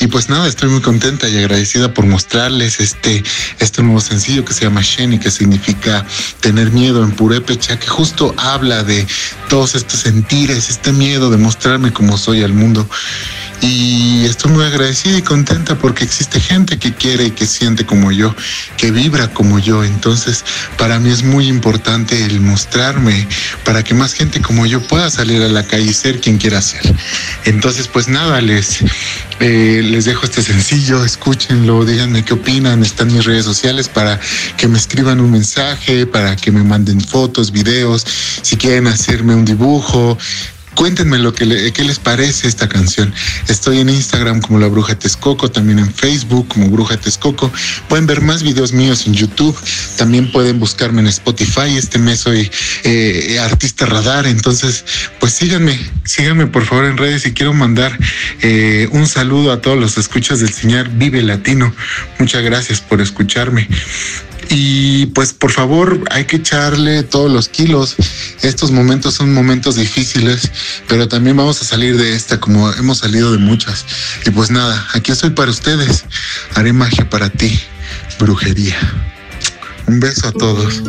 Y 0.00 0.06
pues 0.06 0.30
nada, 0.30 0.48
estoy 0.48 0.70
muy 0.70 0.80
contenta 0.80 1.28
y 1.28 1.36
agradecida 1.36 1.92
por 1.92 2.06
mostrarles 2.06 2.80
este, 2.80 3.22
este 3.58 3.82
nuevo 3.82 4.00
sencillo 4.00 4.46
que 4.46 4.54
se 4.54 4.64
llama 4.64 4.80
Sheni, 4.82 5.18
que 5.18 5.30
significa 5.30 6.06
tener 6.40 6.70
miedo 6.70 7.04
en 7.04 7.12
purépecha, 7.12 7.78
que 7.78 7.86
justo 7.86 8.34
habla 8.38 8.82
de 8.82 9.06
todos 9.50 9.74
estos 9.74 10.00
sentires, 10.00 10.70
este 10.70 10.92
miedo 10.92 11.30
de 11.30 11.36
mostrarme 11.36 11.92
como 11.92 12.16
soy 12.16 12.42
al 12.42 12.54
mundo 12.54 12.88
y 13.62 14.24
estoy 14.24 14.52
muy 14.52 14.64
agradecida 14.64 15.18
y 15.18 15.22
contenta 15.22 15.76
porque 15.76 16.04
existe 16.04 16.40
gente 16.40 16.78
que 16.78 16.94
quiere 16.94 17.26
y 17.26 17.30
que 17.30 17.46
siente 17.46 17.84
como 17.84 18.10
yo, 18.10 18.34
que 18.76 18.90
vibra 18.90 19.28
como 19.28 19.58
yo. 19.58 19.84
Entonces, 19.84 20.44
para 20.78 20.98
mí 20.98 21.10
es 21.10 21.22
muy 21.22 21.46
importante 21.46 22.24
el 22.24 22.40
mostrarme 22.40 23.28
para 23.64 23.82
que 23.82 23.94
más 23.94 24.14
gente 24.14 24.40
como 24.40 24.66
yo 24.66 24.80
pueda 24.80 25.10
salir 25.10 25.42
a 25.42 25.48
la 25.48 25.66
calle 25.66 25.90
y 25.90 25.94
ser 25.94 26.20
quien 26.20 26.38
quiera 26.38 26.62
ser. 26.62 26.82
Entonces, 27.44 27.88
pues 27.88 28.08
nada, 28.08 28.40
les, 28.40 28.78
eh, 29.40 29.80
les 29.82 30.04
dejo 30.04 30.26
este 30.26 30.42
sencillo, 30.42 31.04
escúchenlo, 31.04 31.84
díganme 31.84 32.24
qué 32.24 32.34
opinan, 32.34 32.82
están 32.82 33.12
mis 33.12 33.24
redes 33.24 33.46
sociales 33.46 33.88
para 33.88 34.20
que 34.58 34.68
me 34.68 34.76
escriban 34.76 35.18
un 35.20 35.30
mensaje, 35.30 36.06
para 36.06 36.36
que 36.36 36.50
me 36.52 36.62
manden 36.62 37.00
fotos, 37.00 37.50
videos, 37.50 38.06
si 38.42 38.56
quieren 38.56 38.86
hacerme 38.86 39.34
un 39.34 39.46
dibujo, 39.46 40.18
Cuéntenme 40.74 41.18
lo 41.18 41.34
que 41.34 41.72
qué 41.72 41.84
les 41.84 41.98
parece 41.98 42.48
esta 42.48 42.68
canción. 42.68 43.12
Estoy 43.48 43.80
en 43.80 43.88
Instagram 43.88 44.40
como 44.40 44.58
La 44.58 44.68
Bruja 44.68 44.94
Texcoco, 44.94 45.50
también 45.50 45.78
en 45.78 45.92
Facebook 45.92 46.48
como 46.48 46.68
Bruja 46.68 46.96
Texcoco. 46.96 47.52
Pueden 47.88 48.06
ver 48.06 48.20
más 48.20 48.42
videos 48.42 48.72
míos 48.72 49.06
en 49.06 49.14
YouTube. 49.14 49.56
También 49.96 50.30
pueden 50.32 50.58
buscarme 50.58 51.00
en 51.00 51.08
Spotify. 51.08 51.76
Este 51.76 51.98
mes 51.98 52.20
soy 52.20 52.50
eh, 52.84 53.38
artista 53.40 53.86
radar. 53.86 54.26
Entonces, 54.26 54.84
pues 55.18 55.32
síganme, 55.34 55.78
síganme 56.04 56.46
por 56.46 56.64
favor 56.64 56.86
en 56.86 56.96
redes 56.96 57.26
y 57.26 57.32
quiero 57.32 57.52
mandar 57.52 57.96
eh, 58.42 58.88
un 58.92 59.06
saludo 59.06 59.52
a 59.52 59.60
todos 59.60 59.78
los 59.78 59.98
escuchas 59.98 60.40
del 60.40 60.52
señor 60.52 60.88
Vive 60.88 61.22
Latino. 61.22 61.74
Muchas 62.18 62.42
gracias 62.42 62.80
por 62.80 63.00
escucharme. 63.00 63.68
Y 64.48 65.06
pues 65.06 65.32
por 65.32 65.52
favor 65.52 66.02
hay 66.10 66.24
que 66.24 66.36
echarle 66.36 67.02
todos 67.02 67.30
los 67.30 67.48
kilos. 67.48 67.96
Estos 68.42 68.70
momentos 68.70 69.14
son 69.14 69.32
momentos 69.32 69.76
difíciles, 69.76 70.50
pero 70.88 71.08
también 71.08 71.36
vamos 71.36 71.60
a 71.62 71.64
salir 71.64 71.96
de 71.96 72.14
esta 72.14 72.40
como 72.40 72.72
hemos 72.72 72.98
salido 72.98 73.32
de 73.32 73.38
muchas. 73.38 73.84
Y 74.24 74.30
pues 74.30 74.50
nada, 74.50 74.86
aquí 74.94 75.12
estoy 75.12 75.30
para 75.30 75.50
ustedes. 75.50 76.04
Haré 76.54 76.72
magia 76.72 77.08
para 77.08 77.28
ti, 77.30 77.60
brujería. 78.18 78.78
Un 79.86 80.00
beso 80.00 80.28
a 80.28 80.32
todos. 80.32 80.82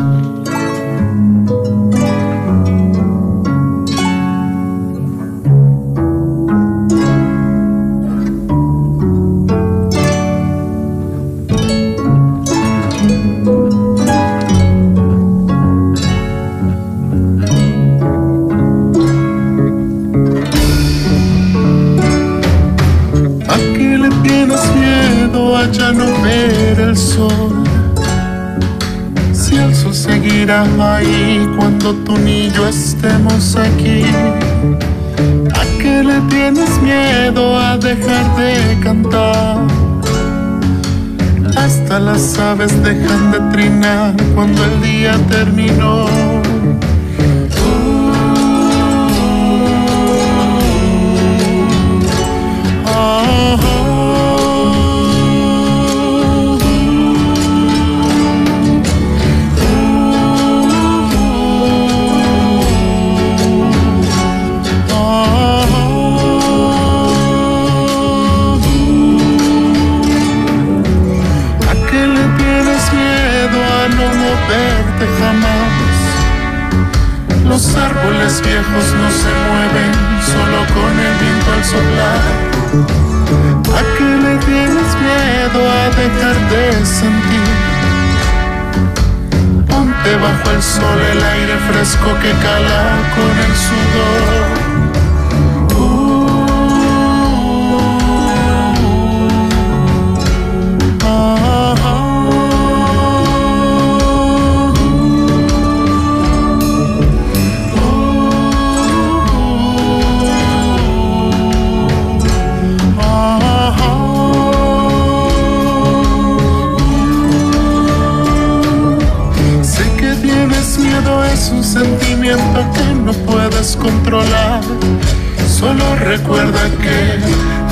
Aves 42.62 42.84
dejan 42.84 43.32
de 43.32 43.40
trinar 43.52 44.16
cuando 44.36 44.64
el 44.64 44.82
día 44.82 45.18
terminó. 45.30 46.11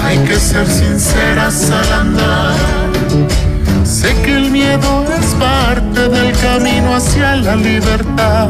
Hay 0.10 0.18
que 0.26 0.40
ser 0.40 0.68
sinceras 0.68 1.70
al 1.70 1.94
andar. 1.94 2.56
Sé 3.84 4.12
que 4.24 4.38
el 4.38 4.50
miedo 4.50 5.06
es 5.20 5.28
parte 5.36 6.10
del 6.10 6.36
camino 6.40 6.96
hacia 6.96 7.36
la 7.36 7.56
libertad. 7.56 8.50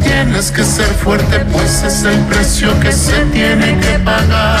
Tienes 0.00 0.52
que 0.52 0.62
ser 0.62 0.86
fuerte, 0.86 1.40
pues 1.52 1.82
es 1.82 2.04
el 2.04 2.18
precio 2.30 2.68
que 2.80 2.92
se 2.92 3.18
tiene 3.32 3.78
que 3.80 3.98
pagar. 3.98 4.60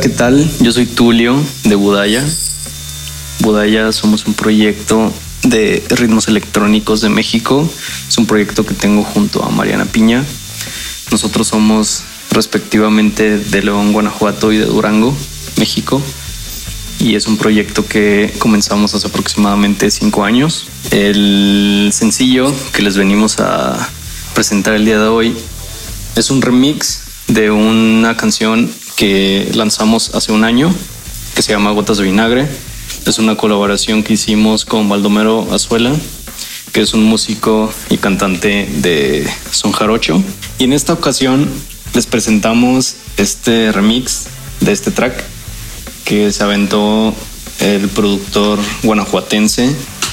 ¿Qué 0.00 0.08
tal? 0.08 0.48
Yo 0.60 0.70
soy 0.70 0.86
Tulio 0.86 1.42
de 1.64 1.74
Budaya. 1.74 2.24
Budaya 3.40 3.90
somos 3.90 4.26
un 4.26 4.34
proyecto 4.34 5.12
de 5.42 5.82
ritmos 5.90 6.28
electrónicos 6.28 7.00
de 7.00 7.08
México. 7.08 7.68
Es 8.08 8.16
un 8.16 8.26
proyecto 8.26 8.64
que 8.64 8.74
tengo 8.74 9.02
junto 9.02 9.44
a 9.44 9.50
Mariana 9.50 9.86
Piña. 9.86 10.24
Nosotros 11.10 11.48
somos 11.48 12.04
respectivamente 12.30 13.38
de 13.38 13.62
León, 13.62 13.92
Guanajuato 13.92 14.52
y 14.52 14.58
de 14.58 14.66
Durango, 14.66 15.16
México. 15.56 16.00
Y 17.00 17.16
es 17.16 17.26
un 17.26 17.36
proyecto 17.36 17.86
que 17.86 18.32
comenzamos 18.38 18.94
hace 18.94 19.08
aproximadamente 19.08 19.90
cinco 19.90 20.24
años. 20.24 20.68
El 20.90 21.90
sencillo 21.92 22.54
que 22.72 22.82
les 22.82 22.96
venimos 22.96 23.40
a 23.40 23.88
presentar 24.34 24.74
el 24.74 24.84
día 24.84 25.00
de 25.00 25.08
hoy 25.08 25.36
es 26.14 26.30
un 26.30 26.40
remix 26.40 27.00
de 27.26 27.50
una 27.50 28.16
canción 28.16 28.70
que 28.98 29.48
lanzamos 29.54 30.12
hace 30.16 30.32
un 30.32 30.42
año 30.42 30.74
que 31.36 31.42
se 31.42 31.52
llama 31.52 31.70
Gotas 31.70 31.98
de 31.98 32.04
Vinagre. 32.04 32.48
Es 33.06 33.20
una 33.20 33.36
colaboración 33.36 34.02
que 34.02 34.14
hicimos 34.14 34.64
con 34.64 34.88
Baldomero 34.88 35.46
Azuela, 35.54 35.94
que 36.72 36.80
es 36.80 36.94
un 36.94 37.04
músico 37.04 37.72
y 37.90 37.98
cantante 37.98 38.68
de 38.68 39.24
son 39.52 39.70
jarocho. 39.70 40.20
Y 40.58 40.64
en 40.64 40.72
esta 40.72 40.94
ocasión 40.94 41.48
les 41.94 42.06
presentamos 42.06 42.96
este 43.16 43.70
remix 43.70 44.26
de 44.60 44.72
este 44.72 44.90
track 44.90 45.22
que 46.04 46.32
se 46.32 46.42
aventó 46.42 47.14
el 47.60 47.88
productor 47.90 48.58
guanajuatense 48.82 49.70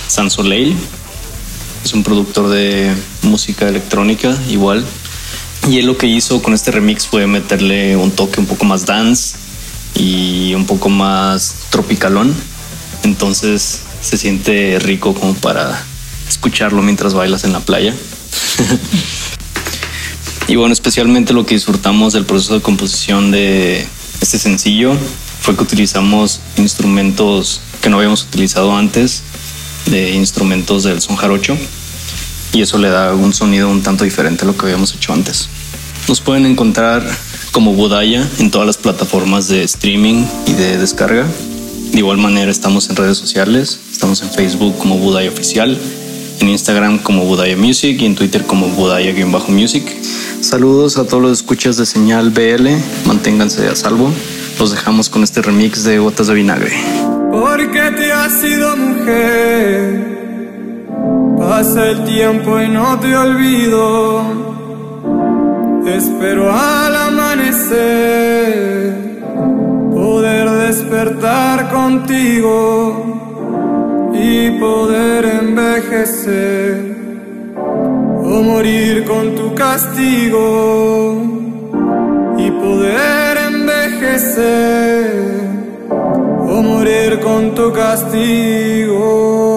San 0.07 0.29
Soleil. 0.29 0.75
Es 1.83 1.91
un 1.93 2.03
productor 2.03 2.49
de 2.49 2.93
música 3.23 3.67
electrónica 3.67 4.37
igual. 4.47 4.85
Y 5.67 5.79
él 5.79 5.87
lo 5.87 5.97
que 5.97 6.05
hizo 6.05 6.43
con 6.43 6.53
este 6.53 6.71
remix 6.71 7.07
fue 7.07 7.25
meterle 7.25 7.97
un 7.97 8.11
toque 8.11 8.39
un 8.39 8.45
poco 8.45 8.65
más 8.65 8.85
dance 8.85 9.35
y 9.95 10.53
un 10.53 10.65
poco 10.65 10.89
más 10.89 11.55
tropicalón. 11.71 12.35
Entonces 13.03 13.81
se 14.01 14.17
siente 14.17 14.77
rico 14.79 15.15
como 15.15 15.33
para 15.33 15.83
escucharlo 16.27 16.83
mientras 16.83 17.15
bailas 17.15 17.43
en 17.45 17.53
la 17.53 17.61
playa. 17.61 17.95
y 20.47 20.55
bueno, 20.55 20.73
especialmente 20.73 21.33
lo 21.33 21.45
que 21.45 21.55
disfrutamos 21.55 22.13
del 22.13 22.25
proceso 22.25 22.53
de 22.53 22.61
composición 22.61 23.31
de 23.31 23.87
este 24.21 24.37
sencillo 24.37 24.95
fue 25.41 25.55
que 25.55 25.63
utilizamos 25.63 26.41
instrumentos 26.57 27.61
que 27.81 27.89
no 27.89 27.97
habíamos 27.97 28.23
utilizado 28.23 28.75
antes, 28.75 29.23
de 29.87 30.11
instrumentos 30.11 30.83
del 30.83 31.01
son 31.01 31.15
jarocho, 31.15 31.57
y 32.53 32.61
eso 32.61 32.77
le 32.77 32.89
da 32.89 33.13
un 33.13 33.33
sonido 33.33 33.69
un 33.69 33.83
tanto 33.83 34.03
diferente 34.03 34.43
a 34.43 34.47
lo 34.47 34.57
que 34.57 34.65
habíamos 34.65 34.93
hecho 34.95 35.13
antes. 35.13 35.49
Nos 36.07 36.21
pueden 36.21 36.45
encontrar 36.45 37.03
como 37.51 37.73
Budaya 37.73 38.27
en 38.37 38.51
todas 38.51 38.67
las 38.67 38.77
plataformas 38.77 39.47
de 39.47 39.63
streaming 39.63 40.23
y 40.45 40.53
de 40.53 40.77
descarga. 40.77 41.25
De 41.91 41.97
igual 41.97 42.19
manera 42.19 42.51
estamos 42.51 42.91
en 42.91 42.95
redes 42.95 43.17
sociales, 43.17 43.79
estamos 43.91 44.21
en 44.21 44.29
Facebook 44.29 44.77
como 44.77 44.99
Budaya 44.99 45.29
Oficial, 45.29 45.75
en 46.41 46.49
Instagram 46.49 46.99
como 46.99 47.25
Budaya 47.25 47.57
Music 47.57 47.99
y 47.99 48.05
en 48.05 48.13
Twitter 48.13 48.43
como 48.45 48.67
Budaya-Music. 48.67 49.83
Saludos 50.41 50.97
a 50.97 51.07
todos 51.07 51.23
los 51.23 51.31
escuchas 51.39 51.77
de 51.77 51.87
señal 51.87 52.29
BL, 52.29 52.67
manténganse 53.07 53.67
a 53.67 53.75
salvo. 53.75 54.11
Los 54.59 54.71
dejamos 54.71 55.09
con 55.09 55.23
este 55.23 55.41
remix 55.41 55.83
de 55.85 55.97
Gotas 55.97 56.27
de 56.27 56.35
Vinagre. 56.35 56.71
Porque 57.31 57.91
te 57.97 58.11
has 58.13 58.31
sido 58.41 58.77
mujer, 58.77 60.17
pasa 61.39 61.89
el 61.89 62.03
tiempo 62.05 62.61
y 62.61 62.67
no 62.67 62.99
te 62.99 63.17
olvido. 63.17 64.54
Espero 65.87 66.51
al 66.51 66.95
amanecer 66.95 67.75
poder 69.93 70.49
despertar 70.49 71.69
contigo 71.71 73.31
y 74.11 74.49
poder 74.59 75.25
envejecer 75.25 76.95
o 78.17 78.41
morir 78.41 79.05
con 79.05 79.35
tu 79.35 79.53
castigo 79.53 81.21
y 82.37 82.49
poder 82.49 83.37
envejecer 83.53 85.11
o 86.49 86.61
morir 86.63 87.19
con 87.19 87.53
tu 87.53 87.71
castigo. 87.71 89.54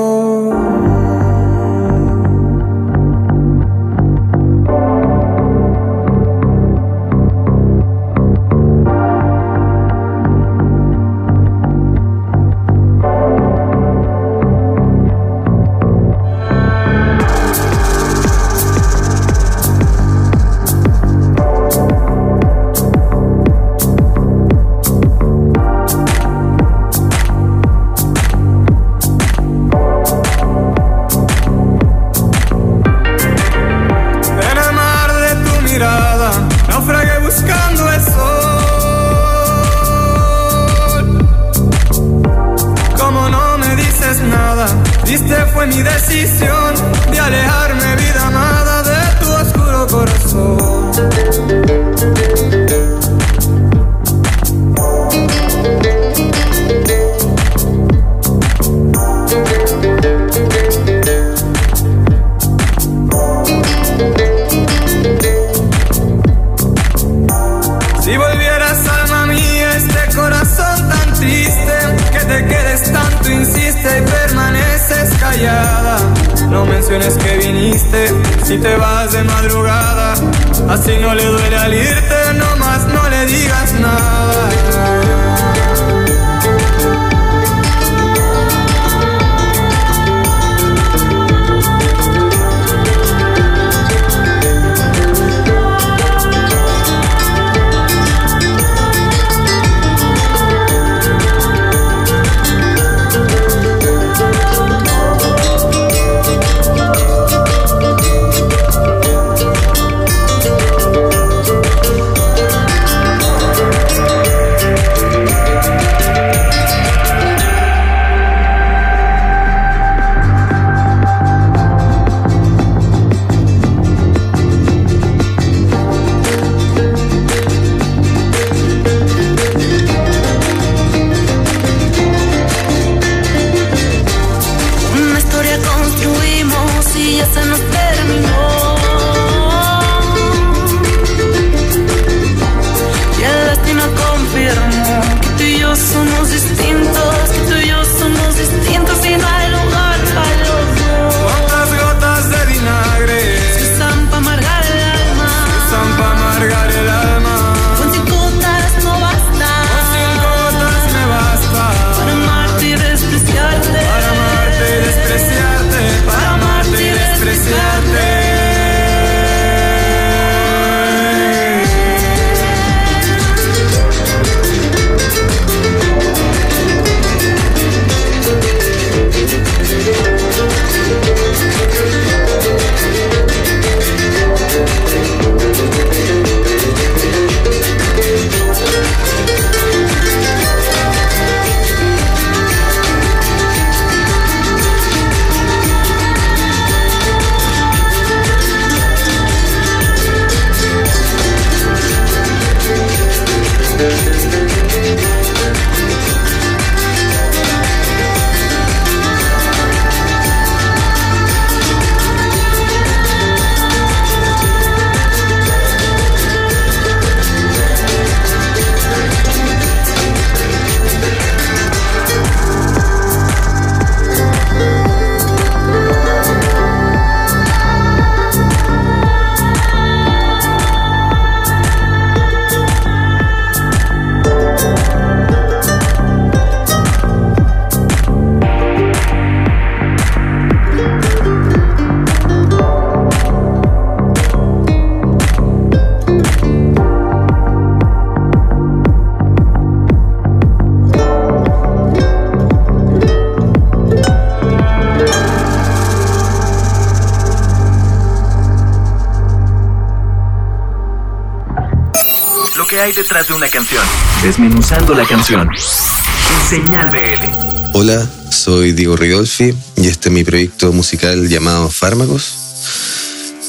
Que 262.79 262.83
hay 262.83 262.93
detrás 262.93 263.27
de 263.27 263.35
una 263.35 263.49
canción. 263.49 263.85
Desmenuzando 264.23 264.95
la 264.95 265.05
canción. 265.05 265.49
En 265.51 266.49
Señal 266.49 266.89
BL. 266.91 267.73
Hola, 267.73 268.09
soy 268.31 268.71
Diego 268.71 268.95
Ridolfi 268.95 269.53
y 269.77 269.89
este 269.89 270.11
es 270.11 270.13
mi 270.13 270.23
proyecto 270.23 270.73
musical 270.73 271.29
llamado 271.29 271.71
Fármacos. 271.71 272.35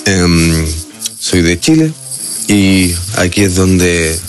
Em, 0.06 0.66
soy 1.20 1.44
de 1.44 1.60
Chile 1.60 1.94
y 2.48 2.96
aquí 3.18 3.44
es 3.44 3.54
donde 3.54 4.20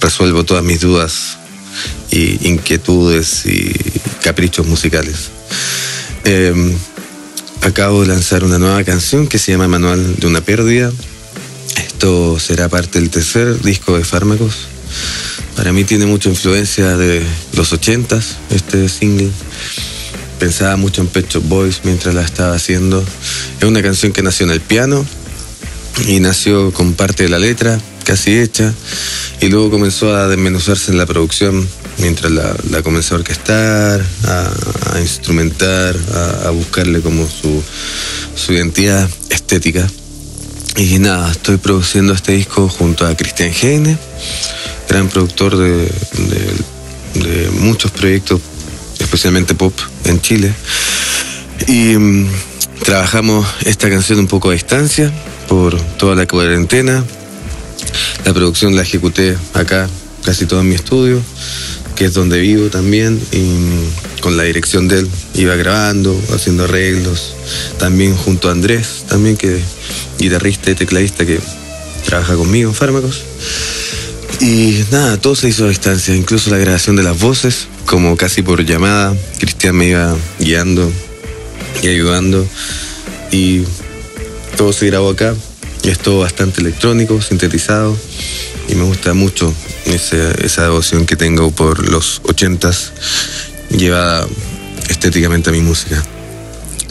resuelvo 0.00 0.44
todas 0.44 0.62
mis 0.62 0.82
dudas 0.82 1.36
y 2.12 2.48
inquietudes 2.48 3.44
y 3.44 3.72
caprichos 4.22 4.68
musicales. 4.68 5.30
Em, 6.22 6.76
acabo 7.62 8.02
de 8.02 8.06
lanzar 8.06 8.44
una 8.44 8.60
nueva 8.60 8.84
canción 8.84 9.26
que 9.26 9.40
se 9.40 9.50
llama 9.50 9.66
Manual 9.66 10.14
de 10.14 10.26
una 10.28 10.42
pérdida. 10.42 10.92
Esto 11.98 12.38
será 12.38 12.68
parte 12.68 13.00
del 13.00 13.10
tercer 13.10 13.60
disco 13.60 13.98
de 13.98 14.04
Fármacos. 14.04 14.54
Para 15.56 15.72
mí 15.72 15.82
tiene 15.82 16.06
mucha 16.06 16.28
influencia 16.28 16.96
de 16.96 17.26
los 17.54 17.72
ochentas, 17.72 18.36
este 18.50 18.88
single. 18.88 19.32
Pensaba 20.38 20.76
mucho 20.76 21.00
en 21.00 21.08
Pet 21.08 21.28
Shop 21.28 21.42
Boys 21.48 21.80
mientras 21.82 22.14
la 22.14 22.22
estaba 22.22 22.54
haciendo. 22.54 23.04
Es 23.58 23.64
una 23.64 23.82
canción 23.82 24.12
que 24.12 24.22
nació 24.22 24.46
en 24.46 24.52
el 24.52 24.60
piano 24.60 25.04
y 26.06 26.20
nació 26.20 26.72
con 26.72 26.92
parte 26.92 27.24
de 27.24 27.30
la 27.30 27.40
letra 27.40 27.80
casi 28.04 28.38
hecha 28.38 28.72
y 29.40 29.48
luego 29.48 29.68
comenzó 29.68 30.14
a 30.14 30.28
desmenuzarse 30.28 30.92
en 30.92 30.98
la 30.98 31.06
producción 31.06 31.68
mientras 31.96 32.30
la, 32.30 32.56
la 32.70 32.80
comencé 32.84 33.14
a 33.14 33.16
orquestar, 33.16 34.06
a, 34.24 34.52
a 34.94 35.00
instrumentar, 35.00 35.96
a, 36.14 36.46
a 36.46 36.50
buscarle 36.50 37.00
como 37.00 37.28
su, 37.28 37.60
su 38.36 38.52
identidad 38.52 39.10
estética. 39.30 39.84
Y 40.78 41.00
nada, 41.00 41.32
estoy 41.32 41.56
produciendo 41.56 42.12
este 42.12 42.34
disco 42.34 42.68
junto 42.68 43.04
a 43.04 43.16
Cristian 43.16 43.52
Heine, 43.52 43.98
gran 44.88 45.08
productor 45.08 45.56
de, 45.56 45.90
muchos 47.58 47.90
proyectos, 47.90 48.40
especialmente 49.00 49.56
pop 49.56 49.74
en 50.04 50.20
Chile. 50.20 50.54
Y 51.66 51.96
mm, 51.96 52.28
trabajamos 52.84 53.44
esta 53.64 53.90
canción 53.90 54.20
un 54.20 54.28
poco 54.28 54.50
a 54.50 54.52
distancia 54.52 55.12
por 55.48 55.80
toda 55.96 56.14
la 56.14 56.28
cuarentena. 56.28 57.04
La 58.24 58.32
producción 58.32 58.76
la 58.76 58.82
ejecuté 58.82 59.36
acá, 59.54 59.88
casi 60.22 60.46
todo 60.46 60.60
en 60.60 60.68
mi 60.68 60.76
estudio, 60.76 61.20
que 61.96 62.04
es 62.04 62.14
donde 62.14 62.38
vivo 62.38 62.68
también, 62.68 63.20
y 63.32 64.20
con 64.20 64.36
la 64.36 64.44
dirección 64.44 64.86
de 64.86 65.00
él 65.00 65.10
iba 65.34 65.56
grabando, 65.56 66.16
haciendo 66.32 66.64
arreglos, 66.64 67.34
también 67.80 68.14
junto 68.14 68.48
a 68.48 68.52
Andrés, 68.52 69.06
también 69.08 69.36
que 69.36 69.60
guitarrista 70.18 70.70
y 70.70 70.74
tecladista 70.74 71.24
que 71.24 71.40
trabaja 72.04 72.34
conmigo 72.36 72.70
en 72.70 72.74
Fármacos. 72.74 73.22
Y 74.40 74.84
nada, 74.92 75.20
todo 75.20 75.34
se 75.34 75.48
hizo 75.48 75.64
a 75.64 75.68
distancia, 75.68 76.14
incluso 76.14 76.50
la 76.50 76.58
grabación 76.58 76.96
de 76.96 77.02
las 77.02 77.18
voces, 77.18 77.66
como 77.86 78.16
casi 78.16 78.42
por 78.42 78.64
llamada. 78.64 79.16
Cristian 79.38 79.74
me 79.74 79.88
iba 79.88 80.16
guiando 80.38 80.90
y 81.82 81.88
ayudando. 81.88 82.46
Y 83.32 83.62
todo 84.56 84.72
se 84.72 84.86
grabó 84.86 85.10
acá. 85.10 85.34
Y 85.82 85.88
es 85.88 85.98
todo 85.98 86.20
bastante 86.20 86.60
electrónico, 86.60 87.20
sintetizado. 87.20 87.96
Y 88.68 88.74
me 88.74 88.84
gusta 88.84 89.14
mucho 89.14 89.52
esa 89.86 90.62
devoción 90.62 91.06
que 91.06 91.16
tengo 91.16 91.50
por 91.50 91.88
los 91.88 92.20
ochentas 92.24 92.92
llevada 93.70 94.26
estéticamente 94.88 95.50
a 95.50 95.52
mi 95.52 95.60
música. 95.60 96.02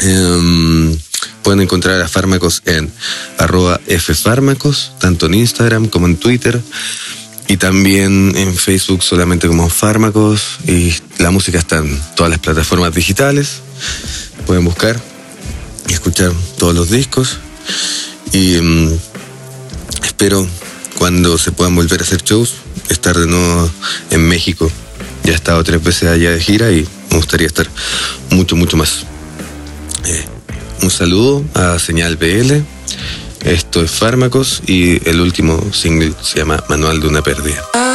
Em, 0.02 0.98
pueden 1.48 1.62
encontrar 1.62 2.02
a 2.02 2.10
Fármacos 2.10 2.62
en 2.66 2.92
arroba 3.38 3.80
ffármacos, 3.88 4.92
tanto 5.00 5.28
en 5.28 5.36
Instagram 5.36 5.88
como 5.88 6.06
en 6.06 6.18
Twitter. 6.18 6.62
Y 7.48 7.56
también 7.56 8.34
en 8.36 8.54
Facebook 8.54 9.02
solamente 9.02 9.48
como 9.48 9.70
Fármacos. 9.70 10.58
Y 10.68 10.94
la 11.20 11.32
música 11.32 11.58
está 11.58 11.78
en 11.78 11.98
todas 12.18 12.30
las 12.32 12.40
plataformas 12.40 12.94
digitales. 12.94 13.62
Pueden 14.46 14.66
buscar 14.66 15.02
y 15.88 15.94
escuchar 15.94 16.34
todos 16.58 16.76
los 16.76 16.90
discos. 16.90 17.38
Y 18.34 18.60
mm, 18.60 19.00
espero 20.04 20.46
cuando 20.98 21.38
se 21.38 21.54
puedan 21.54 21.78
volver 21.78 22.02
a 22.02 22.04
hacer 22.04 22.24
shows, 22.24 22.56
estar 22.90 23.18
de 23.18 23.26
nuevo 23.26 23.72
en 24.10 24.28
México. 24.28 24.70
Ya 25.24 25.32
he 25.32 25.36
estado 25.36 25.64
tres 25.64 25.82
veces 25.82 26.10
allá 26.10 26.32
de 26.32 26.42
gira 26.42 26.74
y 26.74 26.86
me 27.10 27.16
gustaría 27.16 27.48
estar 27.48 27.70
mucho, 28.32 28.58
mucho 28.58 28.76
más. 28.76 29.06
Eh, 30.04 30.26
un 30.82 30.90
saludo 30.90 31.44
a 31.54 31.80
Señal 31.80 32.18
BL. 32.18 32.63
Esto 33.46 33.82
es 33.82 33.92
Fármacos 33.92 34.62
y 34.68 35.08
el 35.10 35.22
último 35.22 35.62
single 35.72 36.13
se 36.22 36.40
llama 36.40 36.63
Manual 36.70 37.00
de 37.00 37.08
una 37.08 37.22
pérdida. 37.22 37.87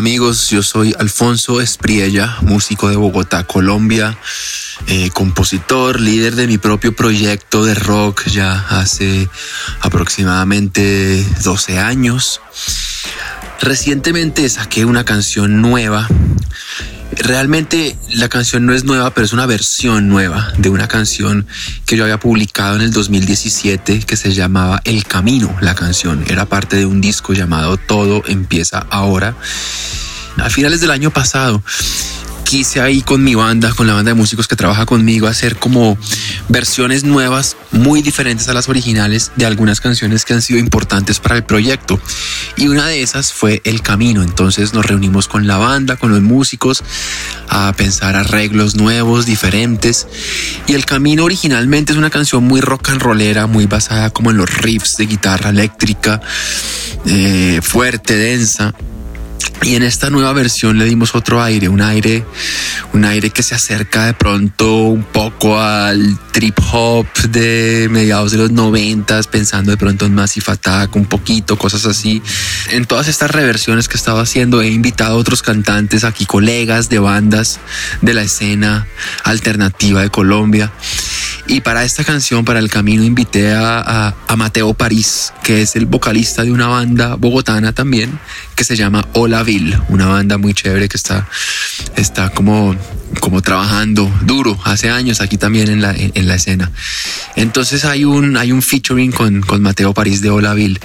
Amigos? 0.00 0.48
Yo 0.48 0.62
soy 0.62 0.94
Alfonso 0.98 1.60
Espriella, 1.60 2.38
músico 2.40 2.88
de 2.88 2.96
Bogotá, 2.96 3.44
Colombia, 3.44 4.16
eh, 4.86 5.10
compositor, 5.10 6.00
líder 6.00 6.36
de 6.36 6.46
mi 6.46 6.56
propio 6.56 6.96
proyecto 6.96 7.66
de 7.66 7.74
rock 7.74 8.26
ya 8.28 8.64
hace 8.70 9.28
aproximadamente 9.82 11.22
12 11.44 11.78
años. 11.78 12.40
Recientemente 13.60 14.48
saqué 14.48 14.84
una 14.84 15.04
canción 15.04 15.60
nueva 15.62 16.08
Realmente 17.12 17.96
la 18.14 18.28
canción 18.28 18.66
no 18.66 18.72
es 18.72 18.84
nueva, 18.84 19.12
pero 19.12 19.24
es 19.24 19.32
una 19.32 19.44
versión 19.44 20.08
nueva 20.08 20.52
de 20.58 20.70
una 20.70 20.86
canción 20.86 21.46
que 21.84 21.96
yo 21.96 22.04
había 22.04 22.20
publicado 22.20 22.76
en 22.76 22.82
el 22.82 22.92
2017 22.92 24.00
que 24.00 24.16
se 24.16 24.32
llamaba 24.32 24.80
El 24.84 25.04
Camino. 25.04 25.54
La 25.60 25.74
canción 25.74 26.24
era 26.28 26.46
parte 26.46 26.76
de 26.76 26.86
un 26.86 27.00
disco 27.00 27.32
llamado 27.32 27.76
Todo 27.76 28.22
empieza 28.26 28.86
ahora. 28.90 29.34
A 30.36 30.48
finales 30.50 30.80
del 30.80 30.92
año 30.92 31.10
pasado 31.10 31.62
quise 32.50 32.80
ahí 32.80 33.02
con 33.02 33.22
mi 33.22 33.36
banda, 33.36 33.72
con 33.74 33.86
la 33.86 33.94
banda 33.94 34.10
de 34.10 34.14
músicos 34.16 34.48
que 34.48 34.56
trabaja 34.56 34.84
conmigo, 34.84 35.28
hacer 35.28 35.54
como 35.54 35.96
versiones 36.48 37.04
nuevas, 37.04 37.56
muy 37.70 38.02
diferentes 38.02 38.48
a 38.48 38.54
las 38.54 38.68
originales 38.68 39.30
de 39.36 39.46
algunas 39.46 39.80
canciones 39.80 40.24
que 40.24 40.34
han 40.34 40.42
sido 40.42 40.58
importantes 40.58 41.20
para 41.20 41.36
el 41.36 41.44
proyecto. 41.44 42.00
Y 42.56 42.66
una 42.66 42.88
de 42.88 43.02
esas 43.02 43.32
fue 43.32 43.62
El 43.62 43.82
Camino. 43.82 44.24
Entonces 44.24 44.74
nos 44.74 44.84
reunimos 44.84 45.28
con 45.28 45.46
la 45.46 45.58
banda, 45.58 45.94
con 45.94 46.10
los 46.10 46.22
músicos, 46.22 46.82
a 47.48 47.72
pensar 47.76 48.16
arreglos 48.16 48.74
nuevos, 48.74 49.26
diferentes. 49.26 50.08
Y 50.66 50.72
El 50.72 50.86
Camino 50.86 51.26
originalmente 51.26 51.92
es 51.92 51.98
una 51.98 52.10
canción 52.10 52.42
muy 52.42 52.60
rock 52.60 52.88
and 52.88 53.00
rollera, 53.00 53.46
muy 53.46 53.66
basada 53.66 54.10
como 54.10 54.32
en 54.32 54.38
los 54.38 54.52
riffs 54.56 54.96
de 54.96 55.06
guitarra 55.06 55.50
eléctrica, 55.50 56.20
eh, 57.06 57.60
fuerte, 57.62 58.16
densa. 58.16 58.74
Y 59.62 59.74
en 59.74 59.82
esta 59.82 60.08
nueva 60.08 60.32
versión 60.32 60.78
le 60.78 60.86
dimos 60.86 61.14
otro 61.14 61.42
aire, 61.42 61.68
un 61.68 61.82
aire, 61.82 62.24
un 62.94 63.04
aire 63.04 63.30
que 63.30 63.42
se 63.42 63.54
acerca 63.54 64.06
de 64.06 64.14
pronto 64.14 64.84
un 64.84 65.02
poco 65.02 65.60
al 65.60 66.18
trip 66.32 66.58
hop 66.72 67.06
de 67.28 67.88
mediados 67.90 68.32
de 68.32 68.38
los 68.38 68.50
noventas, 68.50 69.26
pensando 69.26 69.70
de 69.70 69.76
pronto 69.76 70.06
en 70.06 70.14
Massive 70.14 70.46
Attack, 70.52 70.96
un 70.96 71.04
poquito, 71.04 71.58
cosas 71.58 71.84
así. 71.84 72.22
En 72.70 72.86
todas 72.86 73.08
estas 73.08 73.30
reversiones 73.30 73.86
que 73.86 73.96
he 73.96 73.98
estado 73.98 74.18
haciendo 74.18 74.62
he 74.62 74.68
invitado 74.68 75.16
a 75.16 75.18
otros 75.18 75.42
cantantes 75.42 76.04
aquí, 76.04 76.24
colegas 76.24 76.88
de 76.88 76.98
bandas 76.98 77.60
de 78.00 78.14
la 78.14 78.22
escena 78.22 78.86
alternativa 79.24 80.00
de 80.00 80.10
Colombia. 80.10 80.72
Y 81.46 81.60
para 81.62 81.84
esta 81.84 82.04
canción, 82.04 82.44
para 82.44 82.60
el 82.60 82.70
camino, 82.70 83.02
invité 83.02 83.52
a, 83.52 84.14
a, 84.26 84.36
Mateo 84.36 84.72
París, 84.72 85.32
que 85.42 85.62
es 85.62 85.74
el 85.74 85.84
vocalista 85.86 86.44
de 86.44 86.52
una 86.52 86.68
banda 86.68 87.16
bogotana 87.16 87.72
también, 87.72 88.18
que 88.54 88.64
se 88.64 88.76
llama 88.76 89.04
Hola 89.14 89.29
Bill, 89.44 89.80
una 89.88 90.06
banda 90.06 90.38
muy 90.38 90.54
chévere 90.54 90.88
que 90.88 90.96
está, 90.96 91.28
está 91.96 92.30
como, 92.30 92.76
como 93.20 93.40
trabajando 93.40 94.10
duro 94.22 94.58
hace 94.64 94.90
años 94.90 95.20
aquí 95.20 95.38
también 95.38 95.68
en 95.68 95.80
la, 95.80 95.94
en 95.96 96.26
la 96.26 96.34
escena. 96.34 96.70
Entonces 97.36 97.84
hay 97.84 98.04
un, 98.04 98.36
hay 98.36 98.52
un 98.52 98.62
featuring 98.62 99.12
con, 99.12 99.40
con 99.40 99.62
Mateo 99.62 99.94
París 99.94 100.20
de 100.20 100.30
Hola 100.30 100.54
Bill 100.54 100.78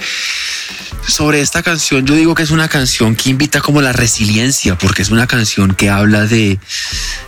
sobre 1.06 1.40
esta 1.40 1.62
canción, 1.62 2.04
yo 2.04 2.14
digo 2.14 2.34
que 2.34 2.42
es 2.42 2.50
una 2.50 2.68
canción 2.68 3.14
que 3.14 3.30
invita 3.30 3.60
como 3.60 3.80
la 3.80 3.92
resiliencia, 3.92 4.76
porque 4.76 5.02
es 5.02 5.10
una 5.10 5.26
canción 5.26 5.74
que 5.74 5.88
habla 5.88 6.26
de 6.26 6.58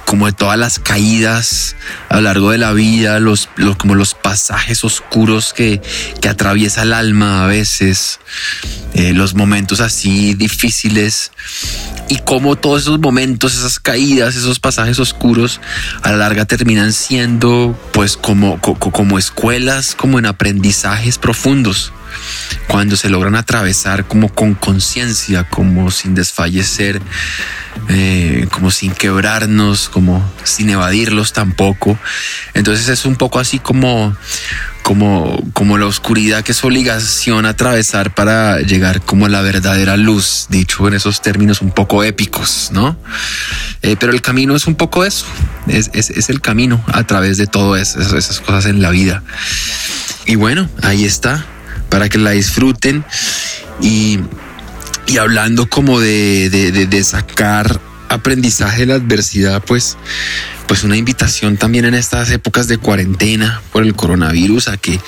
como 0.05 0.27
de 0.27 0.33
todas 0.33 0.59
las 0.59 0.79
caídas 0.79 1.77
a 2.09 2.17
lo 2.17 2.23
largo 2.23 2.51
de 2.51 2.59
la 2.59 2.73
vida, 2.73 3.21
los, 3.21 3.49
como 3.77 3.95
los 3.95 4.15
pasajes 4.15 4.83
oscuros 4.83 5.53
que, 5.53 5.81
que, 6.21 6.29
atraviesa 6.29 6.83
el 6.83 6.93
alma 6.93 7.45
a 7.45 7.47
veces, 7.47 8.19
eh, 8.95 9.13
los 9.13 9.35
momentos 9.35 9.81
así 9.81 10.35
difíciles 10.35 11.31
y 12.09 12.19
cómo 12.19 12.57
todos 12.57 12.83
esos 12.83 12.99
momentos, 12.99 13.55
esas 13.55 13.79
caídas, 13.79 14.35
esos 14.35 14.59
pasajes 14.59 14.99
oscuros 14.99 15.61
a 16.03 16.11
la 16.11 16.19
larga 16.19 16.47
terminan 16.47 16.93
siendo 16.93 17.79
pues 17.93 18.17
como, 18.17 18.61
como 18.61 19.19
escuelas, 19.19 19.95
como 19.95 20.19
en 20.19 20.27
aprendizajes 20.27 21.19
profundos 21.19 21.93
cuando 22.69 22.97
se 22.97 23.09
logran 23.09 23.35
atravesar 23.35 24.07
como 24.07 24.29
con 24.29 24.55
conciencia, 24.55 25.45
como 25.45 25.91
sin 25.91 26.15
desfallecer, 26.15 27.01
eh, 27.89 28.47
como 28.51 28.71
sin 28.71 28.93
quebrarnos, 28.93 29.89
como 29.89 30.23
sin 30.45 30.71
evadirlos 30.71 31.33
tampoco. 31.33 31.99
Entonces 32.55 32.89
es 32.89 33.05
un 33.07 33.17
poco 33.17 33.39
así 33.41 33.59
como, 33.59 34.15
como, 34.83 35.43
como 35.55 35.79
la 35.79 35.87
oscuridad 35.87 36.45
que 36.45 36.53
es 36.53 36.63
obligación 36.63 37.47
atravesar 37.47 38.15
para 38.15 38.61
llegar 38.61 39.01
como 39.01 39.27
a 39.27 39.29
la 39.31 39.41
verdadera 39.41 39.97
luz, 39.97 40.47
dicho 40.51 40.87
en 40.89 40.95
esos 40.95 41.23
términos 41.23 41.63
un 41.63 41.71
poco 41.71 42.05
épicos, 42.05 42.69
¿no? 42.73 42.99
Eh, 43.81 43.97
pero 43.99 44.13
el 44.13 44.21
camino 44.21 44.55
es 44.55 44.67
un 44.67 44.75
poco 44.75 45.05
eso, 45.05 45.25
es, 45.69 45.91
es, 45.95 46.29
el 46.29 46.41
camino 46.41 46.85
a 46.93 47.05
través 47.05 47.39
de 47.39 47.47
todo 47.47 47.77
eso, 47.77 48.01
esas 48.01 48.41
cosas 48.41 48.67
en 48.67 48.83
la 48.83 48.91
vida. 48.91 49.23
Y 50.27 50.35
bueno, 50.35 50.69
ahí 50.83 51.05
está 51.07 51.47
para 51.89 52.09
que 52.09 52.19
la 52.19 52.31
disfruten 52.31 53.05
y, 53.81 54.19
hablando 55.19 55.69
como 55.69 56.01
de, 56.01 56.51
de, 56.51 57.05
sacar 57.05 57.81
aprendizaje 58.09 58.81
de 58.81 58.87
la 58.87 58.95
adversidad, 58.95 59.63
pues, 59.65 59.97
pues 60.67 60.83
una 60.83 60.97
invitación 60.97 61.57
también 61.57 61.85
en 61.85 61.95
estas 61.95 62.31
épocas 62.31 62.69
de 62.69 62.79
cuarentena 62.79 63.63
por 63.73 63.83
el 63.83 63.95
coronavirus 63.95 64.69
a 64.69 64.77
que, 64.77 65.01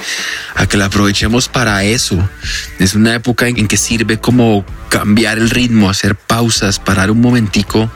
a 0.55 0.67
que 0.67 0.77
la 0.77 0.87
aprovechemos 0.87 1.49
para 1.49 1.85
eso. 1.85 2.29
Es 2.79 2.95
una 2.95 3.15
época 3.15 3.49
en, 3.49 3.69
que 3.69 3.77
sirve 3.77 4.19
como 4.19 4.65
cambiar 4.89 5.39
el 5.39 5.51
ritmo, 5.51 5.89
hacer 5.89 6.15
pausas, 6.17 6.79
parar 6.79 7.11
un 7.11 7.21
momentico 7.21 7.91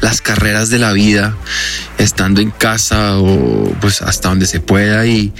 las 0.00 0.20
carreras 0.20 0.70
de 0.70 0.78
la 0.78 0.92
vida, 0.92 1.36
estando 1.98 2.40
en 2.40 2.50
casa 2.50 3.18
o 3.18 3.74
pues 3.80 4.02
hasta 4.02 4.28
donde 4.28 4.46
se 4.46 4.60
pueda 4.60 5.06
y 5.06 5.32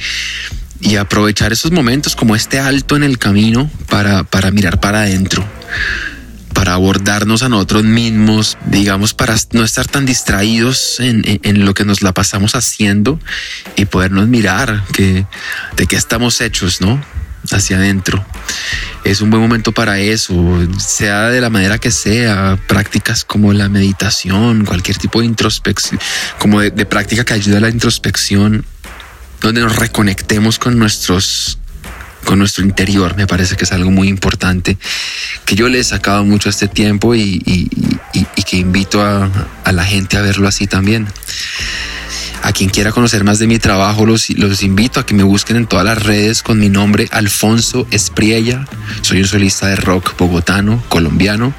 y 0.80 0.96
aprovechar 0.96 1.52
esos 1.52 1.72
momentos 1.72 2.14
como 2.14 2.36
este 2.36 2.58
alto 2.58 2.96
en 2.96 3.02
el 3.02 3.18
camino 3.18 3.70
para, 3.88 4.24
para 4.24 4.50
mirar 4.50 4.80
para 4.80 5.02
adentro, 5.02 5.44
para 6.54 6.74
abordarnos 6.74 7.42
a 7.42 7.48
nosotros 7.48 7.84
mismos, 7.84 8.58
digamos, 8.66 9.14
para 9.14 9.34
no 9.52 9.64
estar 9.64 9.86
tan 9.86 10.06
distraídos 10.06 11.00
en, 11.00 11.22
en, 11.42 11.64
lo 11.64 11.74
que 11.74 11.84
nos 11.84 12.02
la 12.02 12.12
pasamos 12.12 12.54
haciendo 12.54 13.20
y 13.76 13.86
podernos 13.86 14.28
mirar 14.28 14.84
que, 14.92 15.26
de 15.76 15.86
qué 15.86 15.96
estamos 15.96 16.40
hechos, 16.40 16.80
¿no? 16.80 17.02
Hacia 17.50 17.76
adentro. 17.76 18.24
Es 19.04 19.20
un 19.20 19.30
buen 19.30 19.40
momento 19.40 19.72
para 19.72 20.00
eso, 20.00 20.34
sea 20.78 21.28
de 21.28 21.40
la 21.40 21.48
manera 21.48 21.78
que 21.78 21.90
sea, 21.90 22.58
prácticas 22.66 23.24
como 23.24 23.52
la 23.52 23.68
meditación, 23.68 24.64
cualquier 24.64 24.98
tipo 24.98 25.20
de 25.20 25.26
introspección, 25.26 26.00
como 26.38 26.60
de, 26.60 26.70
de 26.70 26.84
práctica 26.84 27.24
que 27.24 27.34
ayuda 27.34 27.58
a 27.58 27.60
la 27.60 27.70
introspección 27.70 28.66
donde 29.40 29.60
nos 29.60 29.76
reconectemos 29.76 30.58
con 30.58 30.78
nuestros 30.78 31.58
con 32.24 32.38
nuestro 32.38 32.64
interior, 32.64 33.16
me 33.16 33.26
parece 33.26 33.56
que 33.56 33.64
es 33.64 33.72
algo 33.72 33.90
muy 33.90 34.08
importante 34.08 34.76
que 35.46 35.54
yo 35.54 35.68
le 35.68 35.78
he 35.78 35.84
sacado 35.84 36.24
mucho 36.24 36.48
a 36.48 36.50
este 36.50 36.68
tiempo 36.68 37.14
y, 37.14 37.40
que 38.46 38.56
invito 38.56 39.02
a, 39.02 39.30
la 39.72 39.84
gente 39.84 40.16
a 40.16 40.22
verlo 40.22 40.46
así 40.48 40.66
también. 40.66 41.06
A 42.42 42.52
quien 42.52 42.70
quiera 42.70 42.92
conocer 42.92 43.24
más 43.24 43.38
de 43.38 43.46
mi 43.46 43.58
trabajo, 43.58 44.06
los, 44.06 44.30
los 44.30 44.62
invito 44.62 45.00
a 45.00 45.06
que 45.06 45.14
me 45.14 45.22
busquen 45.22 45.56
en 45.56 45.66
todas 45.66 45.84
las 45.84 46.02
redes 46.02 46.42
con 46.42 46.58
mi 46.58 46.68
nombre, 46.68 47.08
Alfonso 47.10 47.86
Espriella. 47.90 48.66
Soy 49.02 49.20
un 49.20 49.26
solista 49.26 49.66
de 49.66 49.76
rock 49.76 50.16
bogotano, 50.16 50.82
colombiano. 50.88 51.52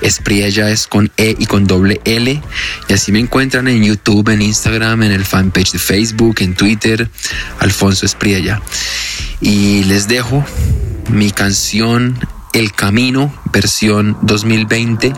Espriella 0.00 0.70
es 0.70 0.86
con 0.86 1.10
E 1.16 1.36
y 1.38 1.46
con 1.46 1.66
doble 1.66 2.00
L. 2.04 2.42
Y 2.88 2.92
así 2.92 3.12
me 3.12 3.18
encuentran 3.20 3.68
en 3.68 3.82
YouTube, 3.82 4.28
en 4.30 4.42
Instagram, 4.42 5.02
en 5.02 5.12
el 5.12 5.24
fanpage 5.24 5.72
de 5.72 5.78
Facebook, 5.78 6.36
en 6.40 6.54
Twitter, 6.54 7.08
Alfonso 7.58 8.06
Espriella. 8.06 8.60
Y 9.40 9.84
les 9.84 10.08
dejo 10.08 10.44
mi 11.08 11.30
canción 11.30 12.18
El 12.52 12.72
Camino, 12.72 13.32
versión 13.52 14.16
2020, 14.22 15.12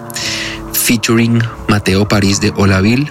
featuring 0.73 1.43
Mateo 1.69 2.09
París 2.09 2.41
de 2.41 2.51
Olaville. 2.57 3.11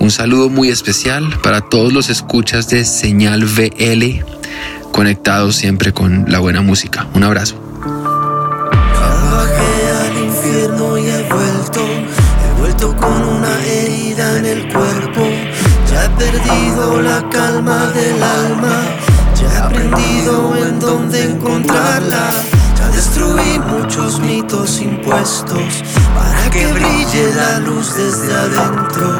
Un 0.00 0.10
saludo 0.10 0.48
muy 0.48 0.68
especial 0.68 1.38
para 1.42 1.60
todos 1.60 1.92
los 1.92 2.08
escuchas 2.08 2.68
de 2.68 2.84
Señal 2.84 3.44
VL, 3.44 4.24
conectados 4.92 5.56
siempre 5.56 5.92
con 5.92 6.24
la 6.28 6.38
buena 6.38 6.62
música. 6.62 7.06
Un 7.14 7.24
abrazo. 7.24 7.68
con 12.86 13.22
una 13.22 13.64
herida 13.64 14.38
en 14.38 14.46
el 14.46 14.72
cuerpo. 14.72 15.22
Ya 15.90 16.04
he 16.04 16.10
perdido 16.10 17.02
la 17.02 17.28
calma 17.28 17.86
del 17.86 18.22
alma. 18.22 18.82
Ya 19.34 19.52
he 19.52 19.58
aprendido 19.58 20.56
en 20.56 20.78
dónde 20.78 21.24
encontrarla. 21.24 22.30
Ya 22.78 22.88
destruí 22.90 23.58
muchos 23.58 24.20
mitos 24.20 24.80
impuestos 24.80 25.82
para 26.14 26.50
que 26.50 26.66
brille 26.72 27.34
la 27.34 27.58
luz 27.60 27.94
desde 27.96 28.34
adentro. 28.34 29.18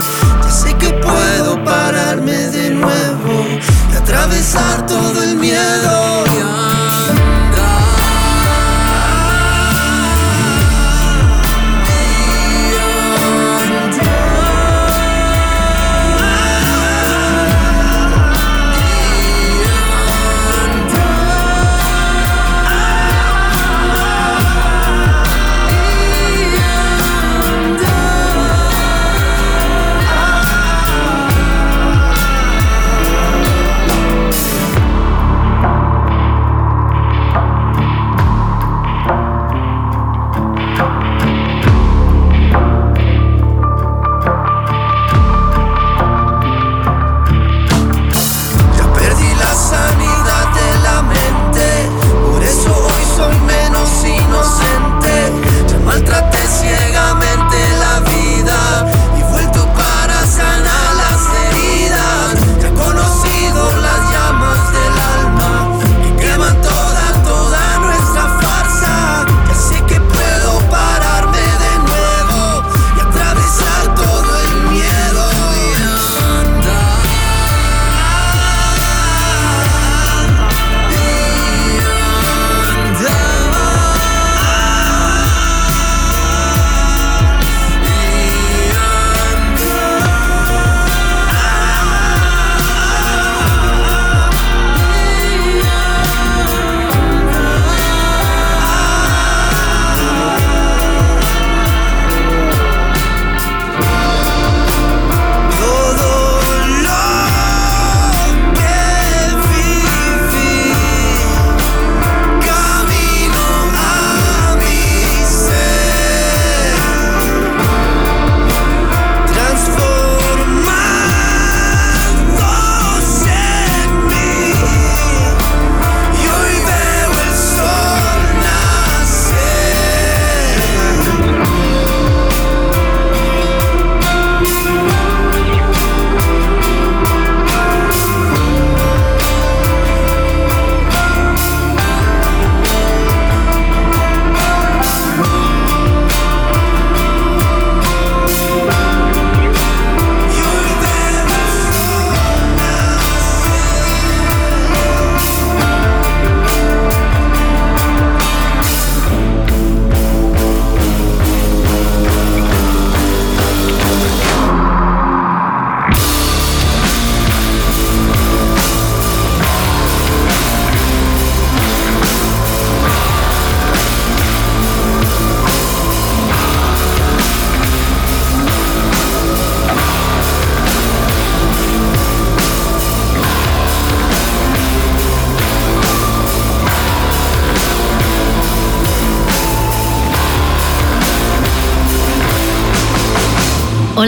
Que 0.79 0.91
puedo 0.91 1.62
pararme 1.64 2.49
de 2.49 2.70
nuevo 2.70 3.47
y 3.93 3.97
atravesar 3.97 4.87
todo 4.87 5.22
el 5.22 5.37
miedo. 5.37 6.78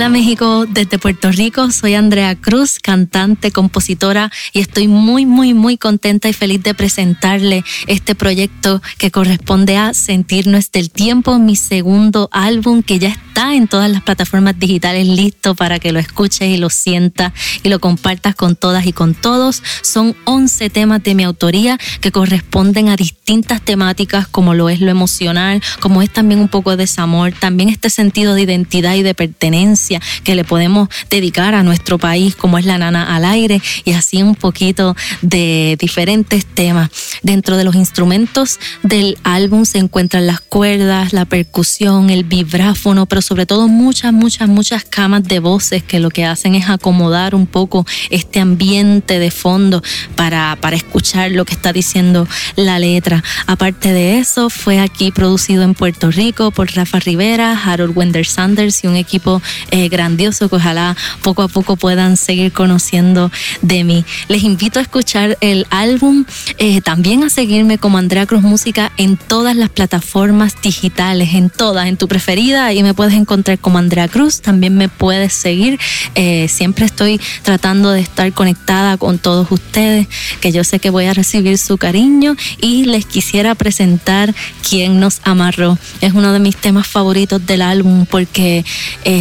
Hola 0.01 0.09
México, 0.09 0.65
desde 0.65 0.99
Puerto 0.99 1.31
Rico 1.31 1.71
soy 1.71 1.93
Andrea 1.93 2.35
Cruz, 2.35 2.79
cantante, 2.79 3.51
compositora 3.51 4.33
y 4.55 4.61
estoy 4.61 4.89
muy, 4.89 5.27
muy, 5.27 5.53
muy 5.53 5.77
contenta 5.77 6.27
y 6.27 6.33
feliz 6.33 6.63
de 6.63 6.73
presentarle 6.73 7.65
este 7.87 8.15
proyecto 8.15 8.81
que 8.97 9.11
corresponde 9.11 9.77
a 9.77 9.93
Sentirnos 9.93 10.73
del 10.73 10.91
Tiempo, 10.91 11.39
mi 11.39 11.55
segundo 11.55 12.31
álbum 12.33 12.83
que 12.83 12.99
ya 12.99 13.09
está 13.09 13.55
en 13.55 13.69
todas 13.69 13.91
las 13.91 14.03
plataformas 14.03 14.59
digitales 14.59 15.07
listo 15.07 15.55
para 15.55 15.79
que 15.79 15.93
lo 15.93 15.99
escuches 15.99 16.49
y 16.49 16.57
lo 16.57 16.71
sientas 16.71 17.35
y 17.63 17.69
lo 17.69 17.79
compartas 17.79 18.35
con 18.35 18.57
todas 18.57 18.87
y 18.87 18.95
con 18.95 19.13
todos. 19.13 19.63
Son 19.83 20.17
11 20.25 20.71
temas 20.71 21.03
de 21.03 21.15
mi 21.15 21.25
autoría 21.25 21.79
que 22.01 22.11
corresponden 22.11 22.89
a 22.89 22.97
distintas 22.97 23.61
temáticas 23.61 24.27
como 24.27 24.55
lo 24.55 24.71
es 24.71 24.81
lo 24.81 24.91
emocional, 24.91 25.63
como 25.81 26.01
es 26.01 26.11
también 26.11 26.41
un 26.41 26.49
poco 26.49 26.71
de 26.71 26.79
desamor, 26.79 27.33
también 27.33 27.69
este 27.69 27.91
sentido 27.91 28.35
de 28.35 28.43
identidad 28.43 28.95
y 28.95 29.03
de 29.03 29.15
pertenencia 29.15 29.89
que 30.24 30.34
le 30.34 30.45
podemos 30.45 30.88
dedicar 31.09 31.55
a 31.55 31.62
nuestro 31.62 31.99
país, 31.99 32.36
como 32.36 32.59
es 32.59 32.66
la 32.66 32.78
nana 32.78 33.14
al 33.14 33.24
aire, 33.24 33.61
y 33.84 33.93
así 33.93 34.22
un 34.22 34.34
poquito 34.34 34.95
de 35.22 35.76
diferentes 35.80 36.47
temas. 36.47 36.91
Dentro 37.22 37.57
de 37.57 37.64
los 37.64 37.74
instrumentos 37.74 38.59
del 38.82 39.18
álbum 39.24 39.64
se 39.64 39.78
encuentran 39.78 40.26
las 40.26 40.41
cuerdas, 40.41 41.12
la 41.12 41.24
percusión, 41.24 42.11
el 42.11 42.24
vibráfono, 42.24 43.07
pero 43.07 43.22
sobre 43.22 43.47
todo 43.47 43.68
muchas, 43.68 44.12
muchas, 44.12 44.49
muchas 44.49 44.84
camas 44.84 45.24
de 45.24 45.38
voces 45.38 45.82
que 45.82 46.01
lo 46.01 46.11
que 46.11 46.24
hacen 46.24 46.55
es 46.55 46.68
acomodar 46.68 47.34
un 47.34 47.47
poco 47.47 47.86
este 48.11 48.41
ambiente 48.41 49.18
de 49.18 49.30
fondo 49.30 49.82
para, 50.16 50.57
para 50.61 50.76
escuchar 50.76 51.30
lo 51.32 51.45
que 51.45 51.55
está 51.55 51.72
diciendo 51.72 52.26
la 52.57 52.78
letra. 52.78 53.22
Aparte 53.47 53.93
de 53.93 54.18
eso, 54.18 54.51
fue 54.51 54.78
aquí 54.80 55.11
producido 55.11 55.62
en 55.62 55.74
Puerto 55.74 56.11
Rico 56.11 56.51
por 56.51 56.70
Rafa 56.72 56.99
Rivera, 56.99 57.59
Harold 57.64 57.97
Wender 57.97 58.26
Sanders 58.26 58.84
y 58.84 58.86
un 58.86 58.97
equipo 58.97 59.43
grandioso 59.89 60.49
que 60.49 60.57
ojalá 60.57 60.97
poco 61.22 61.43
a 61.43 61.49
poco 61.49 61.76
puedan 61.76 62.16
seguir 62.16 62.53
conociendo 62.53 63.31
de 63.62 63.85
mí. 63.85 64.05
Les 64.28 64.43
invito 64.43 64.78
a 64.78 64.83
escuchar 64.83 65.39
el 65.41 65.66
álbum, 65.70 66.24
eh, 66.59 66.81
también 66.81 67.24
a 67.24 67.31
seguirme 67.31 67.78
como 67.78 67.99
Andrea 67.99 68.26
Cruz 68.26 68.43
Música 68.43 68.93
en 68.97 69.16
todas 69.16 69.57
las 69.57 69.70
plataformas 69.70 70.61
digitales, 70.62 71.35
en 71.35 71.51
todas, 71.51 71.87
en 71.87 71.97
tu 71.97 72.09
preferida, 72.09 72.66
ahí 72.66 72.83
me 72.83 72.95
puedes 72.95 73.14
encontrar 73.14 73.59
como 73.59 73.78
Andrea 73.78 74.09
Cruz, 74.09 74.41
también 74.41 74.76
me 74.76 74.89
puedes 74.89 75.33
seguir, 75.33 75.78
eh, 76.14 76.49
siempre 76.49 76.87
estoy 76.87 77.20
tratando 77.43 77.91
de 77.91 78.01
estar 78.01 78.33
conectada 78.33 78.97
con 78.97 79.18
todos 79.18 79.51
ustedes, 79.51 80.07
que 80.41 80.53
yo 80.53 80.64
sé 80.64 80.78
que 80.78 80.91
voy 80.91 81.07
a 81.07 81.14
recibir 81.14 81.59
su 81.59 81.78
cariño 81.78 82.37
y 82.61 82.85
les 82.85 83.07
quisiera 83.07 83.55
presentar 83.55 84.35
Quién 84.68 85.01
nos 85.01 85.20
amarró. 85.24 85.78
Es 86.01 86.12
uno 86.12 86.33
de 86.33 86.39
mis 86.39 86.57
temas 86.57 86.87
favoritos 86.87 87.45
del 87.45 87.62
álbum 87.62 88.07
porque 88.07 88.64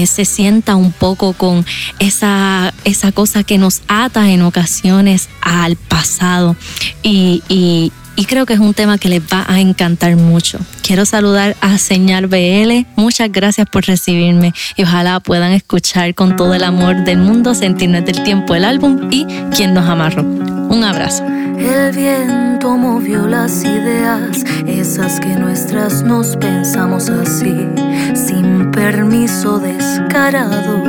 se 0.05 0.25
sienta 0.39 0.77
un 0.77 0.93
poco 0.93 1.33
con 1.33 1.65
esa, 1.99 2.73
esa 2.85 3.11
cosa 3.11 3.43
que 3.43 3.57
nos 3.57 3.81
ata 3.89 4.29
en 4.29 4.41
ocasiones 4.41 5.27
al 5.41 5.75
pasado. 5.75 6.55
Y, 7.03 7.43
y, 7.49 7.91
creo 8.25 8.45
que 8.45 8.53
es 8.53 8.59
un 8.59 8.73
tema 8.73 8.97
que 8.97 9.09
les 9.09 9.21
va 9.21 9.45
a 9.49 9.59
encantar 9.59 10.15
mucho. 10.15 10.57
Quiero 10.81 11.05
saludar 11.05 11.57
a 11.59 11.77
Señal 11.77 12.27
BL. 12.27 12.85
Muchas 12.95 13.29
gracias 13.33 13.67
por 13.69 13.83
recibirme 13.83 14.53
y 14.77 14.83
ojalá 14.83 15.19
puedan 15.19 15.51
escuchar 15.51 16.15
con 16.15 16.37
todo 16.37 16.53
el 16.53 16.63
amor 16.63 17.03
del 17.03 17.17
mundo, 17.17 17.53
sentirnos 17.53 18.05
del 18.05 18.23
tiempo 18.23 18.55
el 18.55 18.63
álbum 18.63 19.09
y 19.11 19.25
quien 19.53 19.73
nos 19.73 19.89
amarró. 19.89 20.23
Un 20.23 20.85
abrazo. 20.85 21.25
El 21.59 21.91
viento 21.93 22.77
movió 22.77 23.27
las 23.27 23.63
ideas, 23.65 24.45
esas 24.65 25.19
que 25.19 25.35
nuestras 25.35 26.03
nos 26.03 26.37
pensamos 26.37 27.09
así, 27.09 27.67
sin 28.13 28.71
permiso 28.71 29.59
descarado. 29.59 30.83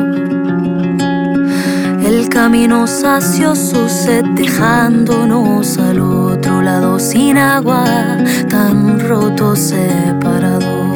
El 2.06 2.28
camino 2.28 2.86
sació 2.86 3.56
su 3.56 3.88
sed 3.88 4.24
dejándonos 4.36 5.76
al 5.76 5.98
otro 5.98 6.62
lado 6.62 7.00
sin 7.00 7.36
agua, 7.36 7.84
tan 8.48 9.00
roto 9.00 9.56
separado. 9.56 10.94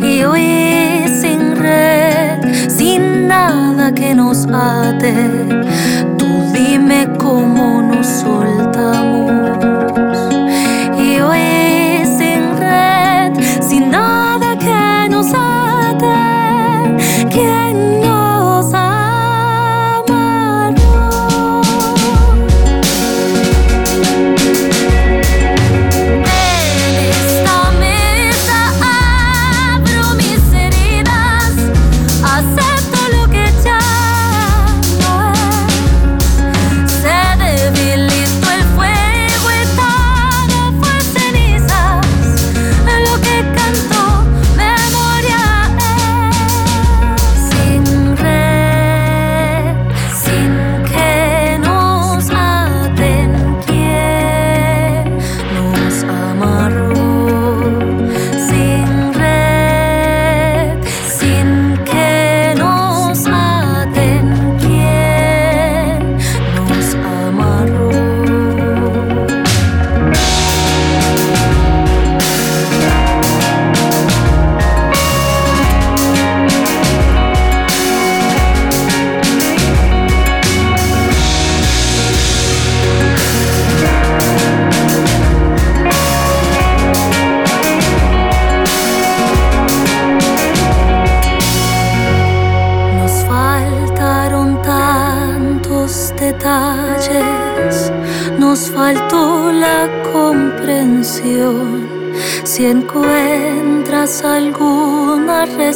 Y 0.00 0.24
hoy 0.24 1.04
sin 1.20 1.56
red, 1.56 2.40
sin 2.68 3.28
nada 3.28 3.92
que 3.92 4.14
nos 4.14 4.46
ate 4.46 5.57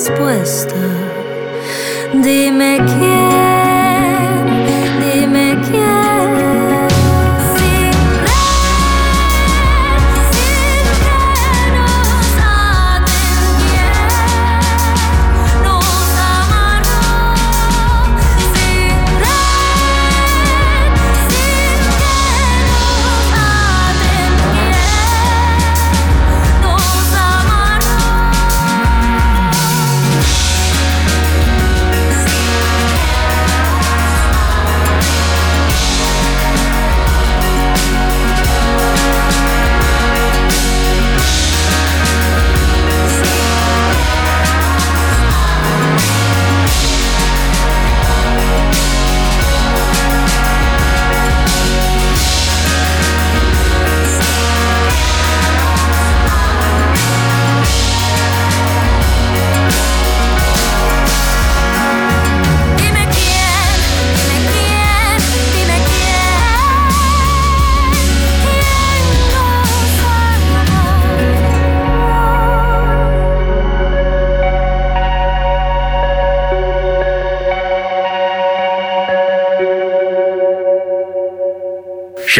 respuesta, 0.02 0.74
dime 2.12 2.80
quién, 2.86 3.21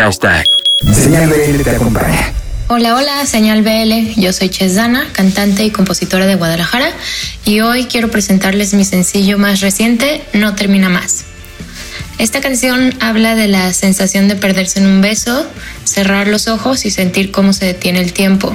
Hashtag. 0.03 0.45
Señal 0.93 1.29
BL 1.29 1.63
te 1.63 1.71
acompaña. 1.71 2.33
Hola, 2.67 2.97
hola, 2.97 3.25
señal 3.25 3.63
BL. 3.63 4.21
Yo 4.21 4.33
soy 4.33 4.49
Chesdana, 4.49 5.07
cantante 5.13 5.63
y 5.63 5.71
compositora 5.71 6.27
de 6.27 6.35
Guadalajara, 6.35 6.91
y 7.45 7.61
hoy 7.61 7.85
quiero 7.85 8.11
presentarles 8.11 8.75
mi 8.75 8.85
sencillo 8.85 9.39
más 9.39 9.61
reciente, 9.61 10.25
No 10.33 10.57
Termina 10.57 10.89
Más. 10.89 11.27
Esta 12.19 12.41
canción 12.41 12.93
habla 12.99 13.37
de 13.37 13.47
la 13.47 13.73
sensación 13.73 14.27
de 14.27 14.35
perderse 14.35 14.81
en 14.81 14.87
un 14.87 15.03
beso, 15.03 15.47
cerrar 15.85 16.27
los 16.27 16.49
ojos 16.49 16.85
y 16.85 16.91
sentir 16.91 17.31
cómo 17.31 17.53
se 17.53 17.67
detiene 17.67 18.01
el 18.01 18.13
tiempo. 18.13 18.53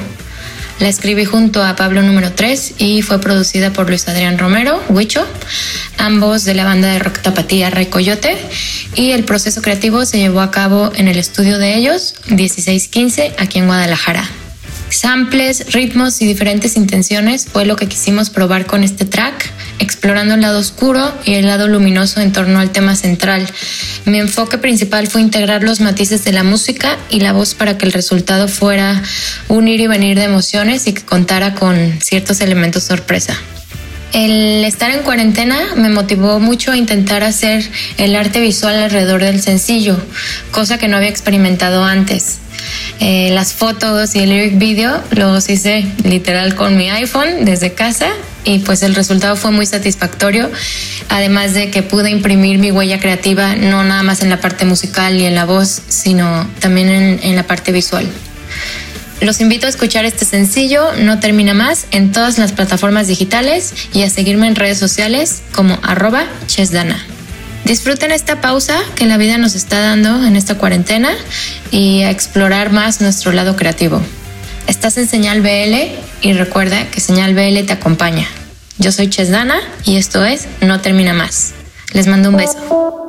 La 0.79 0.89
escribí 0.89 1.25
junto 1.25 1.63
a 1.63 1.75
Pablo 1.75 2.03
número 2.03 2.33
3 2.33 2.75
y 2.77 3.01
fue 3.01 3.19
producida 3.19 3.73
por 3.73 3.89
Luis 3.89 4.07
Adrián 4.07 4.37
Romero, 4.37 4.83
Huicho, 4.89 5.25
ambos 5.97 6.43
de 6.43 6.53
la 6.53 6.65
banda 6.65 6.89
de 6.89 6.99
rock 6.99 7.19
tapatía 7.19 7.71
Rey 7.71 7.87
Coyote, 7.87 8.37
y 8.97 9.11
el 9.11 9.23
proceso 9.23 9.61
creativo 9.61 10.05
se 10.05 10.17
llevó 10.17 10.41
a 10.41 10.51
cabo 10.51 10.91
en 10.95 11.07
el 11.07 11.17
estudio 11.17 11.59
de 11.59 11.75
ellos, 11.75 12.15
1615, 12.29 13.35
aquí 13.37 13.59
en 13.59 13.67
Guadalajara. 13.67 14.27
Samples, 14.89 15.71
ritmos 15.73 16.21
y 16.21 16.25
diferentes 16.25 16.75
intenciones 16.77 17.45
fue 17.45 17.65
lo 17.65 17.75
que 17.75 17.87
quisimos 17.87 18.31
probar 18.31 18.65
con 18.65 18.83
este 18.83 19.05
track, 19.05 19.51
explorando 19.79 20.33
el 20.33 20.41
lado 20.41 20.59
oscuro 20.59 21.13
y 21.25 21.35
el 21.35 21.45
lado 21.45 21.67
luminoso 21.67 22.21
en 22.21 22.31
torno 22.31 22.59
al 22.59 22.71
tema 22.71 22.95
central. 22.95 23.45
Mi 24.05 24.17
enfoque 24.17 24.57
principal 24.57 25.07
fue 25.07 25.21
integrar 25.21 25.63
los 25.63 25.79
matices 25.79 26.23
de 26.23 26.31
la 26.31 26.43
música 26.43 26.97
y 27.09 27.19
la 27.19 27.33
voz 27.33 27.53
para 27.53 27.77
que 27.77 27.85
el 27.85 27.91
resultado 27.91 28.47
fuera 28.47 29.03
un 29.47 29.67
ir 29.67 29.81
y 29.81 29.87
venir 29.87 30.17
de 30.17 30.23
emociones 30.23 30.87
y 30.87 30.93
que 30.93 31.03
contara 31.03 31.53
con 31.53 31.99
ciertos 32.01 32.41
elementos 32.41 32.83
sorpresa. 32.83 33.37
El 34.13 34.63
estar 34.63 34.89
en 34.91 35.03
cuarentena 35.03 35.75
me 35.75 35.89
motivó 35.89 36.39
mucho 36.39 36.71
a 36.71 36.77
intentar 36.77 37.23
hacer 37.23 37.69
el 37.97 38.15
arte 38.15 38.39
visual 38.39 38.75
alrededor 38.75 39.21
del 39.21 39.41
sencillo, 39.41 39.97
cosa 40.51 40.77
que 40.77 40.87
no 40.87 40.97
había 40.97 41.09
experimentado 41.09 41.83
antes. 41.83 42.39
Eh, 42.99 43.29
las 43.31 43.53
fotos 43.53 44.15
y 44.15 44.19
el 44.19 44.29
lyric 44.29 44.57
video 44.57 45.03
los 45.11 45.49
hice 45.49 45.85
literal 46.03 46.55
con 46.55 46.77
mi 46.77 46.89
iPhone 46.89 47.45
desde 47.45 47.73
casa 47.73 48.07
y 48.43 48.59
pues 48.59 48.81
el 48.81 48.95
resultado 48.95 49.35
fue 49.35 49.51
muy 49.51 49.65
satisfactorio, 49.65 50.49
además 51.09 51.53
de 51.53 51.69
que 51.69 51.83
pude 51.83 52.09
imprimir 52.09 52.57
mi 52.57 52.71
huella 52.71 52.99
creativa 52.99 53.55
no 53.55 53.83
nada 53.83 54.03
más 54.03 54.23
en 54.23 54.29
la 54.29 54.39
parte 54.39 54.65
musical 54.65 55.15
y 55.17 55.25
en 55.25 55.35
la 55.35 55.45
voz, 55.45 55.81
sino 55.89 56.49
también 56.59 56.89
en, 56.89 57.19
en 57.21 57.35
la 57.35 57.43
parte 57.43 57.71
visual. 57.71 58.07
Los 59.19 59.41
invito 59.41 59.65
a 59.65 59.69
escuchar 59.69 60.05
este 60.05 60.25
sencillo, 60.25 60.93
No 60.95 61.19
Termina 61.19 61.55
Más, 61.55 61.87
en 61.91 62.11
todas 62.11 62.37
las 62.37 62.51
plataformas 62.51 63.07
digitales 63.07 63.73
y 63.91 64.03
a 64.03 64.09
seguirme 64.09 64.47
en 64.47 64.55
redes 64.55 64.77
sociales 64.77 65.41
como 65.53 65.79
arroba 65.81 66.25
chesdana. 66.45 67.03
Disfruten 67.65 68.11
esta 68.11 68.41
pausa 68.41 68.79
que 68.95 69.07
la 69.07 69.17
vida 69.17 69.37
nos 69.39 69.55
está 69.55 69.79
dando 69.79 70.23
en 70.23 70.35
esta 70.35 70.55
cuarentena 70.55 71.09
y 71.71 72.03
a 72.03 72.11
explorar 72.11 72.71
más 72.71 73.01
nuestro 73.01 73.31
lado 73.31 73.55
creativo. 73.55 74.01
Estás 74.67 74.97
en 74.97 75.07
Señal 75.07 75.41
BL 75.41 75.75
y 76.21 76.33
recuerda 76.33 76.89
que 76.91 77.01
Señal 77.01 77.33
BL 77.33 77.65
te 77.65 77.73
acompaña. 77.73 78.27
Yo 78.77 78.91
soy 78.91 79.09
Chesdana 79.09 79.59
y 79.83 79.97
esto 79.97 80.23
es 80.23 80.47
No 80.61 80.79
Termina 80.81 81.13
Más. 81.13 81.53
Les 81.91 82.05
mando 82.05 82.29
un 82.29 82.37
beso. 82.37 83.05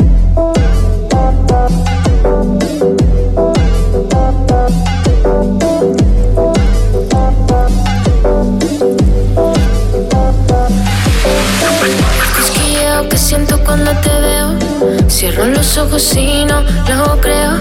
Cierro 15.09 15.47
los 15.47 15.77
ojos 15.79 16.15
y 16.17 16.45
no 16.45 16.61
lo 16.63 17.21
creo. 17.21 17.59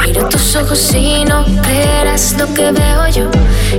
Miro 0.00 0.28
tus 0.28 0.56
ojos 0.56 0.94
y 0.94 1.24
no 1.24 1.44
creerás 1.62 2.36
lo 2.38 2.52
que 2.54 2.70
veo 2.70 3.08
yo. 3.08 3.30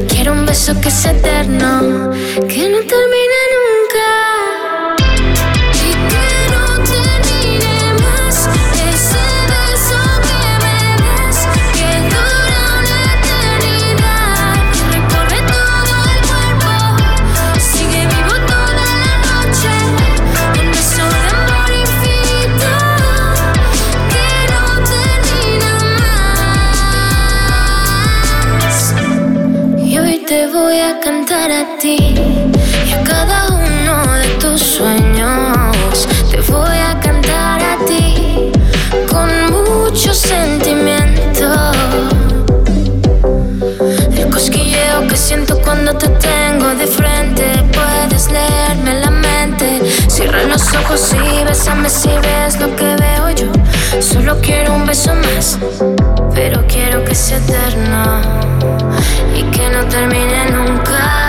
Quiero 0.10 0.34
un 0.34 0.46
beso 0.46 0.80
que 0.82 0.90
es 0.90 1.06
eterno, 1.06 2.12
que 2.48 2.70
no 2.70 2.80
termine 2.80 3.27
voy 30.68 30.82
a 30.82 31.00
cantar 31.00 31.50
a 31.50 31.78
ti 31.78 31.98
y 32.88 32.92
a 32.92 33.02
cada 33.02 33.48
uno 33.48 33.94
de 34.18 34.28
tus 34.42 34.62
sueños. 34.62 36.06
Te 36.30 36.42
voy 36.52 36.78
a 36.90 37.00
cantar 37.00 37.62
a 37.62 37.78
ti 37.86 38.52
con 39.10 39.30
mucho 39.56 40.14
sentimiento. 40.14 41.46
El 44.18 44.30
cosquilleo 44.30 45.08
que 45.08 45.16
siento 45.16 45.58
cuando 45.62 45.94
te 45.96 46.10
tengo 46.10 46.68
de 46.76 46.86
frente. 46.86 47.46
Puedes 47.78 48.30
leerme 48.30 49.00
la 49.06 49.12
mente. 49.12 49.68
Cierra 50.10 50.44
los 50.44 50.64
ojos 50.74 51.14
y 51.14 51.46
bésame 51.46 51.90
si 51.90 52.10
ves 52.10 52.60
lo 52.60 52.76
que 52.76 52.94
veo 53.04 53.30
yo. 53.30 53.57
Solo 54.00 54.38
quiero 54.42 54.76
un 54.76 54.86
beso 54.86 55.14
más, 55.16 55.58
pero 56.36 56.64
quiero 56.68 57.04
que 57.04 57.16
sea 57.16 57.38
eterno 57.38 58.22
y 59.36 59.44
que 59.52 59.70
no 59.70 59.86
termine 59.88 60.52
nunca. 60.52 61.27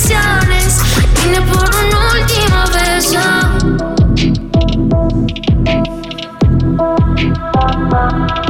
Explicaciones. 0.00 0.80
Vine 1.22 1.40
por 1.42 1.68
un 1.76 1.88
último 2.16 2.64
beso. 2.72 3.20
Que 7.16 7.26
no 7.26 8.49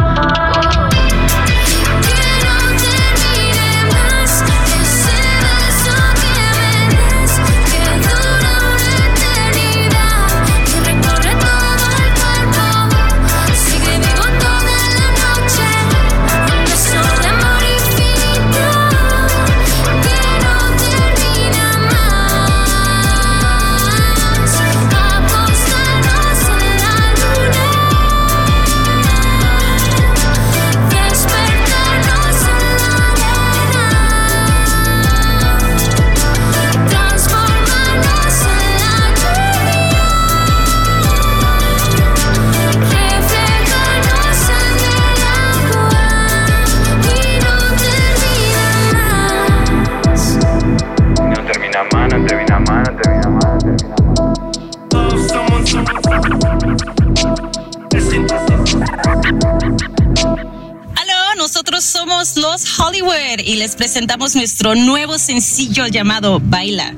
presentamos 64.00 64.34
nuestro 64.34 64.74
nuevo 64.74 65.18
sencillo 65.18 65.86
llamado 65.86 66.40
Baila. 66.42 66.94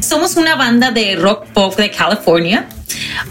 Somos 0.00 0.36
una 0.36 0.54
banda 0.54 0.92
de 0.92 1.16
rock 1.16 1.44
pop 1.46 1.74
de 1.74 1.90
California. 1.90 2.68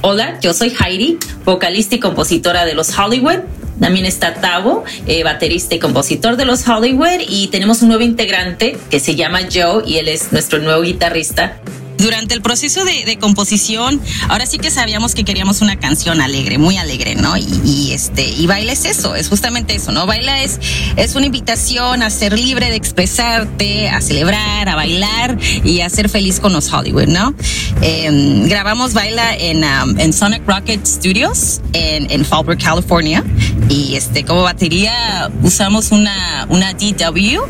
Hola, 0.02 0.38
yo 0.42 0.54
soy 0.54 0.74
Heidi, 0.78 1.18
vocalista 1.46 1.96
y 1.96 2.00
compositora 2.00 2.66
de 2.66 2.74
Los 2.74 3.00
Hollywood. 3.00 3.40
También 3.80 4.06
está 4.06 4.34
Tavo, 4.34 4.84
eh, 5.08 5.24
baterista 5.24 5.76
y 5.76 5.80
compositor 5.80 6.36
de 6.36 6.44
Los 6.44 6.68
Hollywood. 6.68 7.22
Y 7.26 7.48
tenemos 7.48 7.82
un 7.84 7.88
nuevo 7.88 8.04
integrante 8.04 8.78
que 8.90 9.00
se 9.00 9.16
llama 9.16 9.44
Joe 9.50 9.82
y 9.88 9.96
él 9.96 10.10
es 10.10 10.34
nuestro 10.34 10.60
nuevo 10.60 10.82
guitarrista 10.82 11.56
durante 11.98 12.34
el 12.34 12.42
proceso 12.42 12.84
de, 12.84 13.18
composición, 13.20 14.02
ahora 14.28 14.46
sí 14.46 14.58
que 14.58 14.70
sabíamos 14.70 15.16
que 15.16 15.24
queríamos 15.24 15.62
una 15.62 15.80
canción 15.80 16.22
alegre, 16.22 16.58
muy 16.58 16.78
alegre, 16.78 17.16
¿no? 17.16 17.36
Y, 17.38 17.92
este, 17.94 18.28
y 18.28 18.46
baila 18.46 18.74
es 18.74 18.86
eso, 18.86 19.16
es 19.16 19.30
justamente 19.30 19.76
eso, 19.76 19.92
¿no? 19.92 20.06
Baila 20.06 20.44
es, 20.44 20.60
es 20.98 21.16
una 21.16 21.26
invitación 21.26 22.04
a 22.04 22.10
ser 22.10 22.38
libre 22.38 22.70
de 22.70 22.76
expresarte, 22.76 23.90
a 23.90 24.02
celebrar, 24.02 24.68
a 24.68 24.76
bailar 24.76 25.38
y 25.64 25.82
a 25.82 25.90
ser 25.90 26.10
feliz 26.10 26.40
con 26.40 26.52
los 26.54 26.72
Hollywood, 26.72 27.08
¿no? 27.08 27.34
Em, 27.82 28.48
grabamos 28.48 28.94
Baila 28.94 29.36
en, 29.36 29.64
um, 29.64 30.00
en, 30.00 30.14
Sonic 30.14 30.48
Rocket 30.48 30.86
Studios 30.86 31.62
en, 31.74 32.12
en 32.12 32.26
Fallbrook, 32.26 32.62
California. 32.62 33.24
Y 33.70 33.96
este, 33.96 34.24
como 34.24 34.44
batería 34.44 35.30
usamos 35.42 35.92
una, 35.92 36.46
una 36.50 36.74
DW 36.74 37.42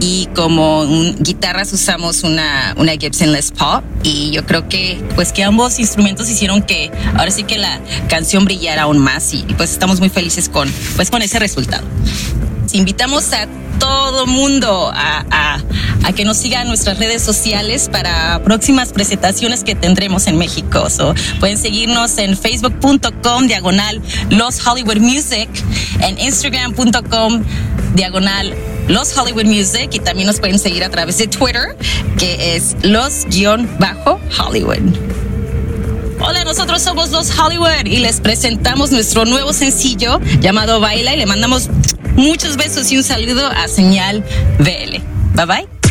y 0.00 0.28
como 0.34 0.84
guitarras 1.20 1.72
usamos 1.72 2.24
una, 2.24 2.74
una 2.76 2.92
Gibson 2.92 3.32
Les 3.32 3.52
Paul 3.52 3.82
y 4.02 4.32
yo 4.32 4.44
creo 4.44 4.68
que 4.68 5.00
pues 5.14 5.32
que 5.32 5.44
ambos 5.44 5.78
instrumentos 5.78 6.28
hicieron 6.28 6.62
que 6.62 6.90
ahora 7.16 7.30
sí 7.30 7.44
que 7.44 7.58
la 7.58 7.80
canción 8.08 8.44
brillara 8.44 8.82
aún 8.82 8.98
más 8.98 9.32
y, 9.34 9.42
pues 9.56 9.70
estamos 9.70 10.00
muy 10.00 10.08
felices 10.08 10.48
con 10.48 10.68
pues 10.96 11.10
con 11.10 11.22
ese 11.22 11.38
resultado. 11.38 11.86
Invitamos 12.72 13.32
a 13.32 13.46
todo 13.82 14.26
mundo 14.26 14.92
a, 14.94 15.58
que 16.14 16.24
nos 16.26 16.36
sigan 16.36 16.68
nuestras 16.68 16.98
redes 16.98 17.22
sociales 17.22 17.88
para 17.90 18.42
próximas 18.44 18.92
presentaciones 18.92 19.64
que 19.64 19.74
tendremos 19.74 20.26
en 20.26 20.36
México. 20.36 20.86
pueden 21.40 21.56
seguirnos 21.56 22.18
en 22.18 22.36
facebook.com 22.36 23.46
diagonal 23.46 24.02
Los 24.28 24.64
Hollywood 24.64 24.98
Music, 24.98 25.48
en 26.00 26.18
instagram.com 26.18 27.42
diagonal 27.94 28.54
Los 28.88 29.16
Hollywood 29.16 29.46
Music 29.46 29.88
y 29.94 30.00
también 30.00 30.26
nos 30.26 30.38
pueden 30.38 30.58
seguir 30.58 30.84
a 30.84 30.90
través 30.90 31.16
de 31.18 31.26
Twitter, 31.28 31.76
que 32.18 32.56
es 32.56 32.76
los-hollywood. 32.82 33.32
Hola, 36.20 36.44
nosotros 36.44 36.82
somos 36.82 37.10
Los 37.10 37.36
Hollywood 37.36 37.86
y 37.86 37.96
les 37.96 38.20
presentamos 38.20 38.92
nuestro 38.92 39.24
nuevo 39.24 39.52
sencillo 39.52 40.20
llamado 40.40 40.78
Baila 40.78 41.14
y 41.14 41.16
le 41.16 41.26
mandamos 41.26 41.68
muchos 42.16 42.56
besos 42.56 42.90
y 42.92 42.96
un 42.96 43.04
saludo 43.04 43.46
a 43.46 43.68
Señal 43.68 44.22
BL. 44.58 45.00
Bye 45.34 45.46
bye. 45.46 45.81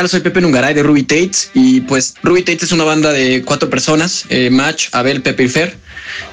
Tal? 0.00 0.08
Soy 0.08 0.20
Pepe 0.20 0.40
Nungaray 0.40 0.72
de 0.72 0.82
Ruby 0.82 1.02
Tates 1.02 1.50
y 1.52 1.82
pues 1.82 2.14
Ruby 2.22 2.42
Tates 2.42 2.62
es 2.62 2.72
una 2.72 2.84
banda 2.84 3.12
de 3.12 3.42
cuatro 3.42 3.68
personas, 3.68 4.24
eh, 4.30 4.48
Match, 4.48 4.88
Abel, 4.92 5.20
Pepe 5.20 5.44
y 5.44 5.48
Fer, 5.48 5.76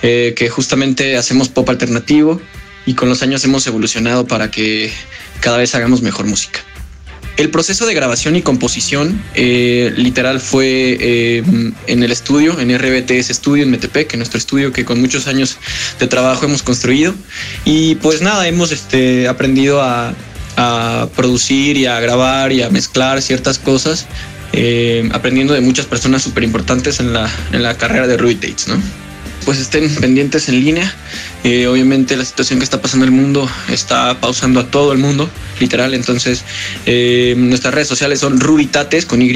eh, 0.01 0.33
que 0.37 0.47
justamente 0.47 1.17
hacemos 1.17 1.49
pop 1.49 1.69
alternativo 1.69 2.39
y 2.85 2.93
con 2.93 3.09
los 3.09 3.23
años 3.23 3.43
hemos 3.43 3.67
evolucionado 3.67 4.25
para 4.25 4.49
que 4.51 4.89
cada 5.41 5.57
vez 5.57 5.75
hagamos 5.75 6.01
mejor 6.01 6.27
música. 6.27 6.61
El 7.35 7.49
proceso 7.49 7.85
de 7.85 7.93
grabación 7.93 8.37
y 8.37 8.41
composición 8.41 9.21
eh, 9.35 9.93
literal 9.97 10.39
fue 10.39 10.97
eh, 11.01 11.43
en 11.87 12.03
el 12.03 12.11
estudio, 12.13 12.57
en 12.61 12.75
RBTS 12.75 13.27
Studio 13.27 13.63
en 13.63 13.71
Metepec, 13.71 14.13
en 14.13 14.19
nuestro 14.19 14.37
estudio 14.37 14.71
que 14.71 14.85
con 14.85 15.01
muchos 15.01 15.27
años 15.27 15.57
de 15.99 16.07
trabajo 16.07 16.45
hemos 16.45 16.63
construido. 16.63 17.13
Y 17.65 17.95
pues 17.95 18.21
nada, 18.21 18.47
hemos 18.47 18.71
este, 18.71 19.27
aprendido 19.27 19.81
a, 19.81 20.15
a 20.57 21.07
producir 21.15 21.77
y 21.77 21.85
a 21.85 21.99
grabar 21.99 22.51
y 22.51 22.63
a 22.63 22.69
mezclar 22.69 23.21
ciertas 23.21 23.59
cosas, 23.59 24.07
eh, 24.53 25.07
aprendiendo 25.13 25.53
de 25.53 25.61
muchas 25.61 25.85
personas 25.85 26.23
súper 26.23 26.43
importantes 26.43 26.99
en 26.99 27.13
la, 27.13 27.29
en 27.51 27.63
la 27.63 27.77
carrera 27.77 28.07
de 28.07 28.17
Ruby 28.17 28.37
¿no? 28.67 28.75
Pues 29.45 29.59
estén 29.59 29.89
pendientes 29.95 30.49
en 30.49 30.59
línea. 30.59 30.93
Eh, 31.45 31.67
obviamente 31.67 32.17
la 32.17 32.25
situación 32.25 32.59
que 32.59 32.65
está 32.65 32.81
pasando 32.81 33.05
en 33.05 33.13
el 33.13 33.17
mundo 33.17 33.49
está 33.69 34.19
pausando 34.19 34.59
a 34.59 34.65
todo 34.65 34.91
el 34.91 34.97
mundo, 34.97 35.29
literal. 35.61 35.93
Entonces, 35.93 36.43
eh, 36.85 37.33
nuestras 37.37 37.73
redes 37.73 37.87
sociales 37.87 38.19
son 38.19 38.41
Rubitates 38.41 39.05
con 39.05 39.21
Y. 39.21 39.31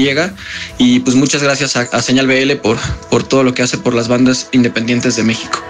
Y 0.76 1.00
pues 1.00 1.16
muchas 1.16 1.42
gracias 1.42 1.76
a, 1.76 1.82
a 1.92 2.02
Señal 2.02 2.26
BL 2.26 2.56
por, 2.56 2.76
por 3.08 3.22
todo 3.22 3.42
lo 3.42 3.54
que 3.54 3.62
hace 3.62 3.78
por 3.78 3.94
las 3.94 4.08
bandas 4.08 4.48
independientes 4.52 5.16
de 5.16 5.22
México. 5.22 5.64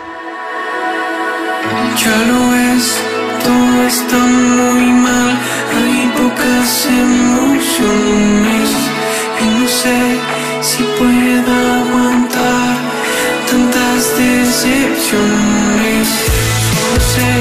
Ya 2.02 2.74
es, 2.74 3.11
todo 3.44 3.86
está 3.86 4.16
muy 4.18 4.86
mal, 4.92 5.30
hay 5.76 6.10
pocas 6.16 6.86
emociones 6.86 8.68
y 9.40 9.44
no 9.58 9.66
sé 9.68 9.98
si 10.60 10.82
pueda 10.98 11.54
aguantar 11.80 12.76
tantas 13.50 14.00
decepciones. 14.16 16.08
Solo 16.68 16.96
sé 17.14 17.32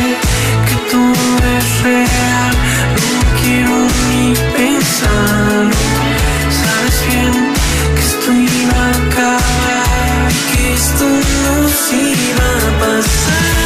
que 0.67 0.75
todo 0.91 1.29
es 1.57 1.67
real, 1.83 2.53
no 3.01 3.11
quiero 3.39 3.75
ni 4.09 4.25
pensarlo. 4.57 5.81
Sabes 6.61 6.97
bien 7.09 7.35
que 7.95 8.01
esto 8.09 8.29
iba 8.33 8.81
a 8.85 8.91
acabar, 9.05 10.29
que 10.51 10.61
esto 10.73 11.05
nos 11.43 11.73
iba 11.93 12.49
a 12.67 12.71
pasar. 12.79 13.60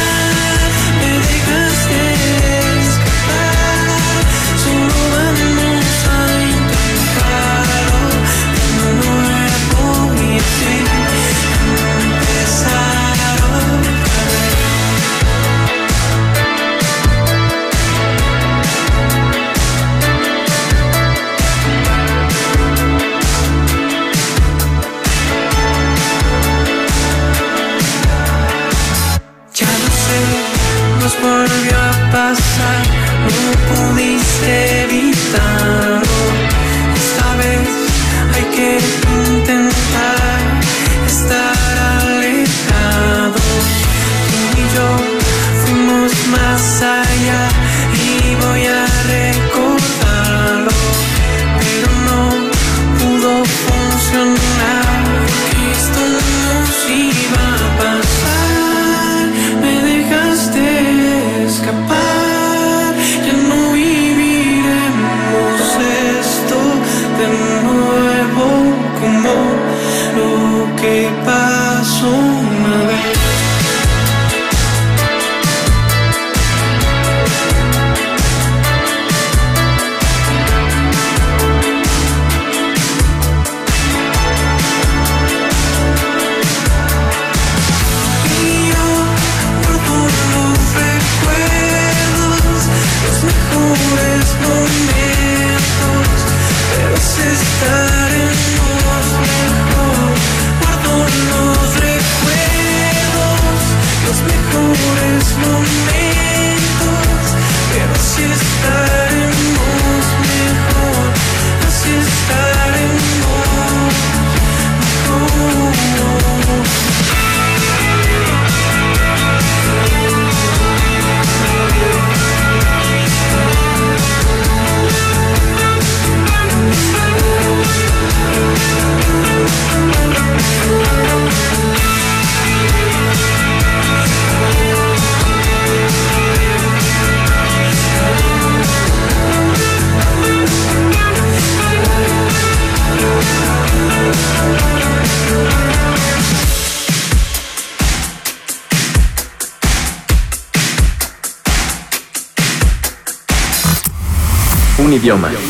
Un 155.08 155.45